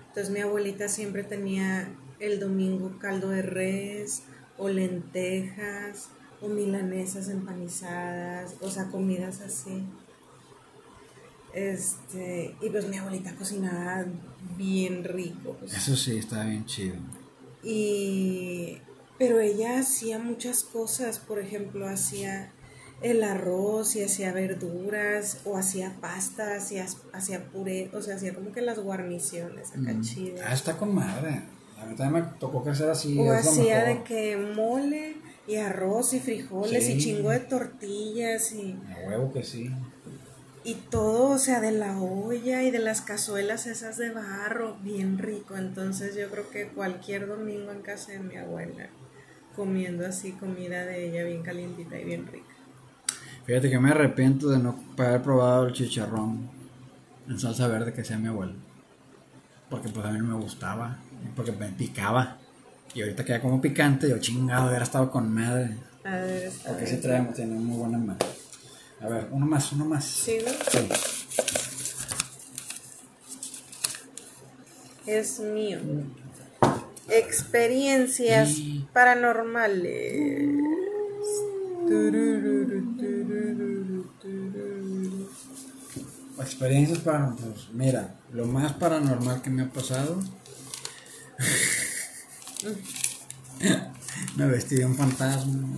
[0.08, 4.22] Entonces mi abuelita siempre tenía el domingo caldo de res
[4.56, 6.08] o lentejas
[6.40, 9.84] o milanesas empanizadas, o sea, comidas así.
[11.52, 14.04] Este, y pues mi abuelita cocinaba
[14.56, 15.56] bien rico.
[15.58, 15.74] pues.
[15.74, 16.96] Eso sí, está bien chido.
[17.62, 18.78] Y
[19.18, 22.52] pero ella hacía muchas cosas, por ejemplo, hacía
[23.02, 28.52] el arroz y hacía verduras o hacía pasta, hacía, hacía puré, o sea, hacía como
[28.52, 30.52] que las guarniciones acá Ah, chidas.
[30.52, 31.42] está con madre.
[31.80, 33.16] A mí también me tocó crecer así.
[33.18, 35.14] O hacía de que mole
[35.46, 36.92] y arroz y frijoles Sí.
[36.94, 38.72] y chingo de tortillas y,
[39.04, 39.70] A huevo que sí.
[40.64, 45.18] y todo, o sea, de la olla y de las cazuelas esas de barro, bien
[45.18, 45.56] rico.
[45.56, 48.88] Entonces yo creo que cualquier domingo en casa de mi abuela,
[49.54, 52.44] comiendo así comida de ella bien calientita y bien rica.
[53.48, 56.50] Fíjate que me arrepiento de no haber probado el chicharrón
[57.26, 58.52] en salsa verde que hacía mi abuelo.
[59.70, 60.98] Porque pues a mí no me gustaba.
[61.34, 62.36] Porque me picaba.
[62.94, 64.06] Y ahorita queda como picante.
[64.10, 65.78] Yo chingado, hubiera estado con madre.
[66.04, 67.00] A ver, Porque sí bien.
[67.02, 68.26] traemos, tiene muy buena madre.
[69.00, 70.04] A ver, uno más, uno más.
[70.04, 70.46] ¿Sigo?
[70.70, 70.88] Sí.
[75.06, 75.78] Es mío.
[77.08, 78.86] Experiencias Sí.
[78.92, 80.50] paranormales.
[81.86, 84.10] Turururu, turururu.
[86.48, 90.18] Experiencias para, pues, mira, lo más paranormal que me ha pasado.
[94.36, 95.68] me vestí de un fantasma.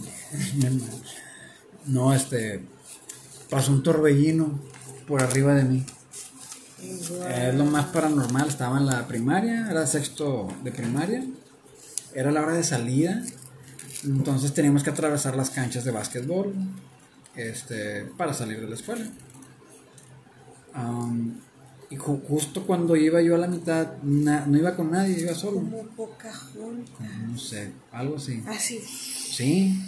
[1.86, 2.64] no, este.
[3.50, 4.60] Pasó un torbellino
[5.08, 5.84] por arriba de mí.
[6.80, 8.46] Es lo más paranormal.
[8.46, 11.24] Estaba en la primaria, era sexto de primaria.
[12.14, 13.24] Era la hora de salida.
[14.04, 16.54] Entonces teníamos que atravesar las canchas de básquetbol
[17.34, 19.04] este, para salir de la escuela.
[20.74, 21.40] Am,
[21.90, 25.34] y ju- justo cuando iba yo a la mitad, na- no iba con nadie, iba
[25.34, 25.56] solo.
[25.58, 27.18] Como Pocahontas.
[27.28, 28.42] No sé, algo así.
[28.46, 28.78] Así.
[28.80, 29.80] Sí.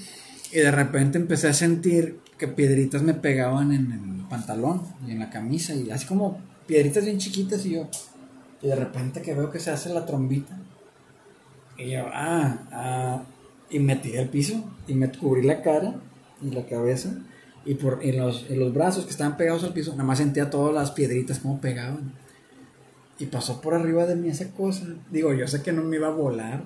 [0.52, 5.20] Y de repente empecé a sentir que piedritas me pegaban en el pantalón y en
[5.20, 5.74] la camisa.
[5.74, 7.88] Y así como piedritas bien chiquitas y yo.
[8.60, 10.58] Y de repente que veo que se hace la trombita.
[11.78, 13.22] Y yo, ah, ah.
[13.70, 15.94] Y me tiré al piso y me cubrí la cara
[16.42, 17.14] y la cabeza.
[17.64, 20.50] Y por en los, en los brazos que estaban pegados al piso, nada más sentía
[20.50, 22.12] todas las piedritas como pegaban.
[23.18, 24.84] Y pasó por arriba de mí esa cosa.
[25.10, 26.64] Digo, yo sé que no me iba a volar,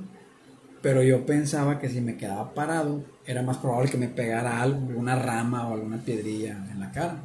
[0.81, 4.79] pero yo pensaba que si me quedaba parado, era más probable que me pegara algo,
[4.89, 7.19] alguna rama o alguna piedrilla en la cara.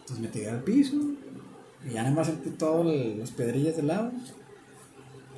[0.00, 0.96] Entonces me tiré al piso
[1.88, 2.86] y ya nada más sentí todas
[3.16, 4.10] las piedrillas del lado.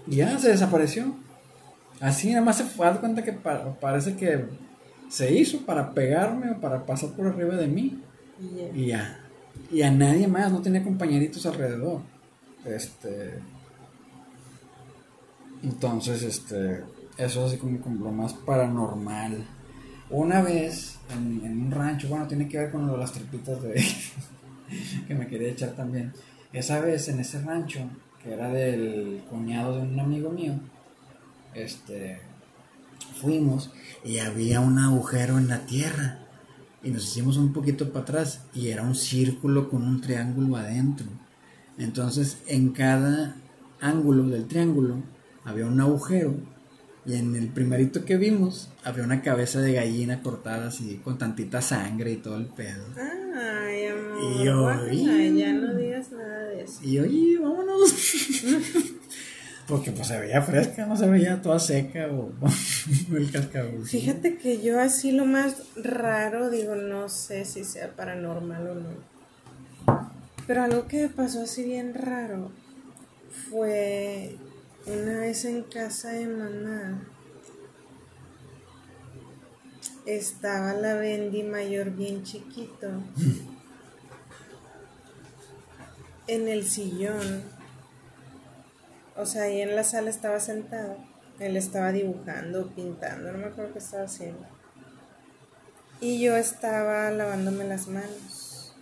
[0.06, 1.14] Y ya se desapareció.
[2.00, 4.44] Así nada más se fue, haz de cuenta que pa- parece que
[5.08, 8.00] se hizo para pegarme o para pasar por arriba de mí.
[8.40, 8.68] Y ya.
[8.74, 9.20] Y ya.
[9.72, 12.00] Y a nadie más, no tenía compañeritos alrededor.
[12.64, 13.34] Este.
[15.62, 16.84] Entonces, este.
[17.16, 19.44] Eso es así como, como lo más paranormal.
[20.10, 23.62] Una vez, en, en un rancho, bueno, tiene que ver con lo de las tripitas
[23.62, 23.74] de.
[25.08, 26.12] que me quería echar también.
[26.52, 27.80] Esa vez en ese rancho,
[28.22, 30.54] que era del cuñado de un amigo mío,
[31.54, 32.20] este.
[33.20, 33.70] Fuimos
[34.04, 36.18] y había un agujero en la tierra
[36.82, 41.06] y nos hicimos un poquito para atrás y era un círculo con un triángulo adentro.
[41.78, 43.36] Entonces en cada
[43.80, 44.96] ángulo del triángulo
[45.44, 46.34] había un agujero
[47.04, 51.60] y en el primerito que vimos había una cabeza de gallina cortada así con tantita
[51.62, 52.84] sangre y todo el pedo.
[52.96, 54.18] Ay, amor.
[54.40, 56.80] Y yo, y- ya no digas nada de eso.
[56.82, 57.90] Y yo, "Y, vámonos.
[59.66, 62.30] Porque pues se veía fresca, no se veía toda seca o,
[63.16, 63.84] el cascabel.
[63.84, 69.16] Fíjate que yo así lo más raro, digo, no sé si sea paranormal o no.
[70.46, 72.52] Pero algo que me pasó así bien raro
[73.50, 74.36] fue
[74.86, 77.02] una vez en casa de mamá.
[80.06, 82.88] Estaba la Bendy mayor bien chiquito.
[86.28, 87.55] En el sillón.
[89.16, 90.96] O sea, ahí en la sala estaba sentado.
[91.38, 94.46] Él estaba dibujando, pintando, no me acuerdo qué estaba haciendo.
[96.00, 98.74] Y yo estaba lavándome las manos.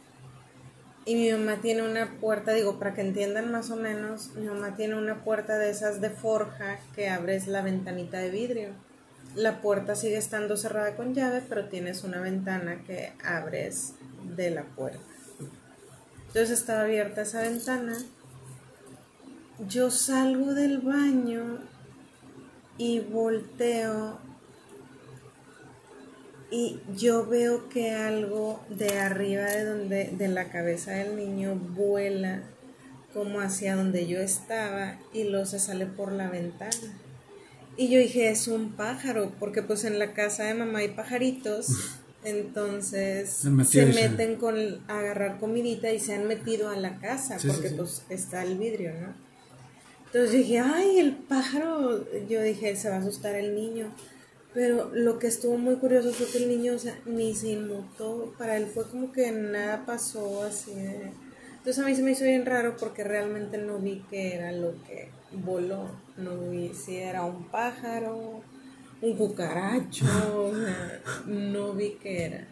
[1.07, 4.75] Y mi mamá tiene una puerta, digo, para que entiendan más o menos, mi mamá
[4.75, 8.69] tiene una puerta de esas de forja que abres la ventanita de vidrio.
[9.35, 13.95] La puerta sigue estando cerrada con llave, pero tienes una ventana que abres
[14.37, 14.99] de la puerta.
[16.29, 17.97] Entonces estaba abierta esa ventana.
[19.69, 21.59] Yo salgo del baño
[22.77, 24.19] y volteo
[26.51, 32.43] y yo veo que algo de arriba de donde de la cabeza del niño vuela
[33.13, 37.01] como hacia donde yo estaba y luego se sale por la ventana.
[37.77, 41.67] Y yo dije, es un pájaro, porque pues en la casa de mamá hay pajaritos,
[42.25, 44.57] entonces Se meten con
[44.89, 47.75] a agarrar comidita y se han metido a la casa, Sí, sí, porque sí.
[47.77, 49.24] pues está el vidrio, ¿no?
[50.15, 52.05] Entonces dije, ay, el pájaro.
[52.29, 53.93] Yo dije, se va a asustar el niño.
[54.53, 58.33] Pero lo que estuvo muy curioso fue que el niño, o sea, ni se inmutó.
[58.39, 61.11] Para él fue como que nada pasó así de...
[61.57, 64.75] Entonces a mí se me hizo bien raro porque realmente no vi que era lo
[64.85, 65.91] que voló.
[66.17, 68.41] No vi si era un pájaro,
[69.03, 70.05] un cucaracho,
[70.37, 72.47] o sea, no vi qué era.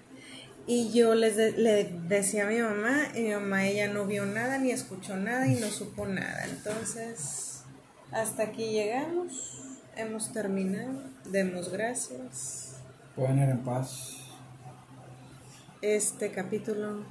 [0.66, 4.26] Y yo les de- le decía a mi mamá, y mi mamá ella no vio
[4.26, 6.44] nada, ni escuchó nada y no supo nada.
[6.46, 7.51] Entonces,
[8.12, 9.60] hasta aquí llegamos,
[9.96, 11.00] hemos terminado,
[11.30, 12.76] demos gracias.
[13.16, 14.16] Pueden ir en paz.
[15.80, 17.02] Este capítulo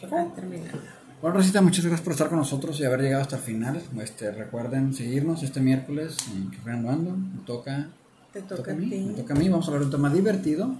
[0.00, 0.78] ¿Se ha terminado.
[1.20, 3.82] Bueno, Rosita, muchas gracias por estar con nosotros y haber llegado hasta el final.
[4.00, 7.10] Este, recuerden seguirnos este miércoles en Reanudando.
[7.16, 7.88] Me toca,
[8.32, 9.00] Te toca a mí, ti.
[9.00, 9.48] me toca a mí.
[9.48, 10.70] Vamos a hablar de un tema divertido.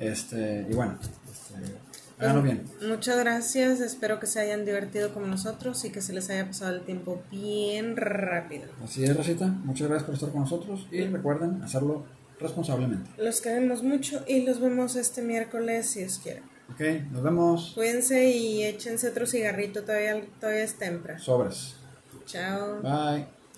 [0.00, 0.96] Este, y bueno,
[1.30, 1.74] este,
[2.22, 2.64] háganlo bien.
[2.86, 6.74] Muchas gracias, espero que se hayan divertido como nosotros y que se les haya pasado
[6.74, 8.64] el tiempo bien rápido.
[8.82, 9.46] Así es, Rosita.
[9.46, 12.04] Muchas gracias por estar con nosotros y recuerden hacerlo
[12.40, 13.10] responsablemente.
[13.18, 16.44] Los queremos mucho y los vemos este miércoles si os quieren.
[16.70, 17.72] Ok, nos vemos.
[17.74, 21.20] Cuídense y échense otro cigarrito, todavía, todavía es temprano.
[21.20, 21.74] Sobres.
[22.26, 22.80] Chao.
[22.82, 23.41] Bye.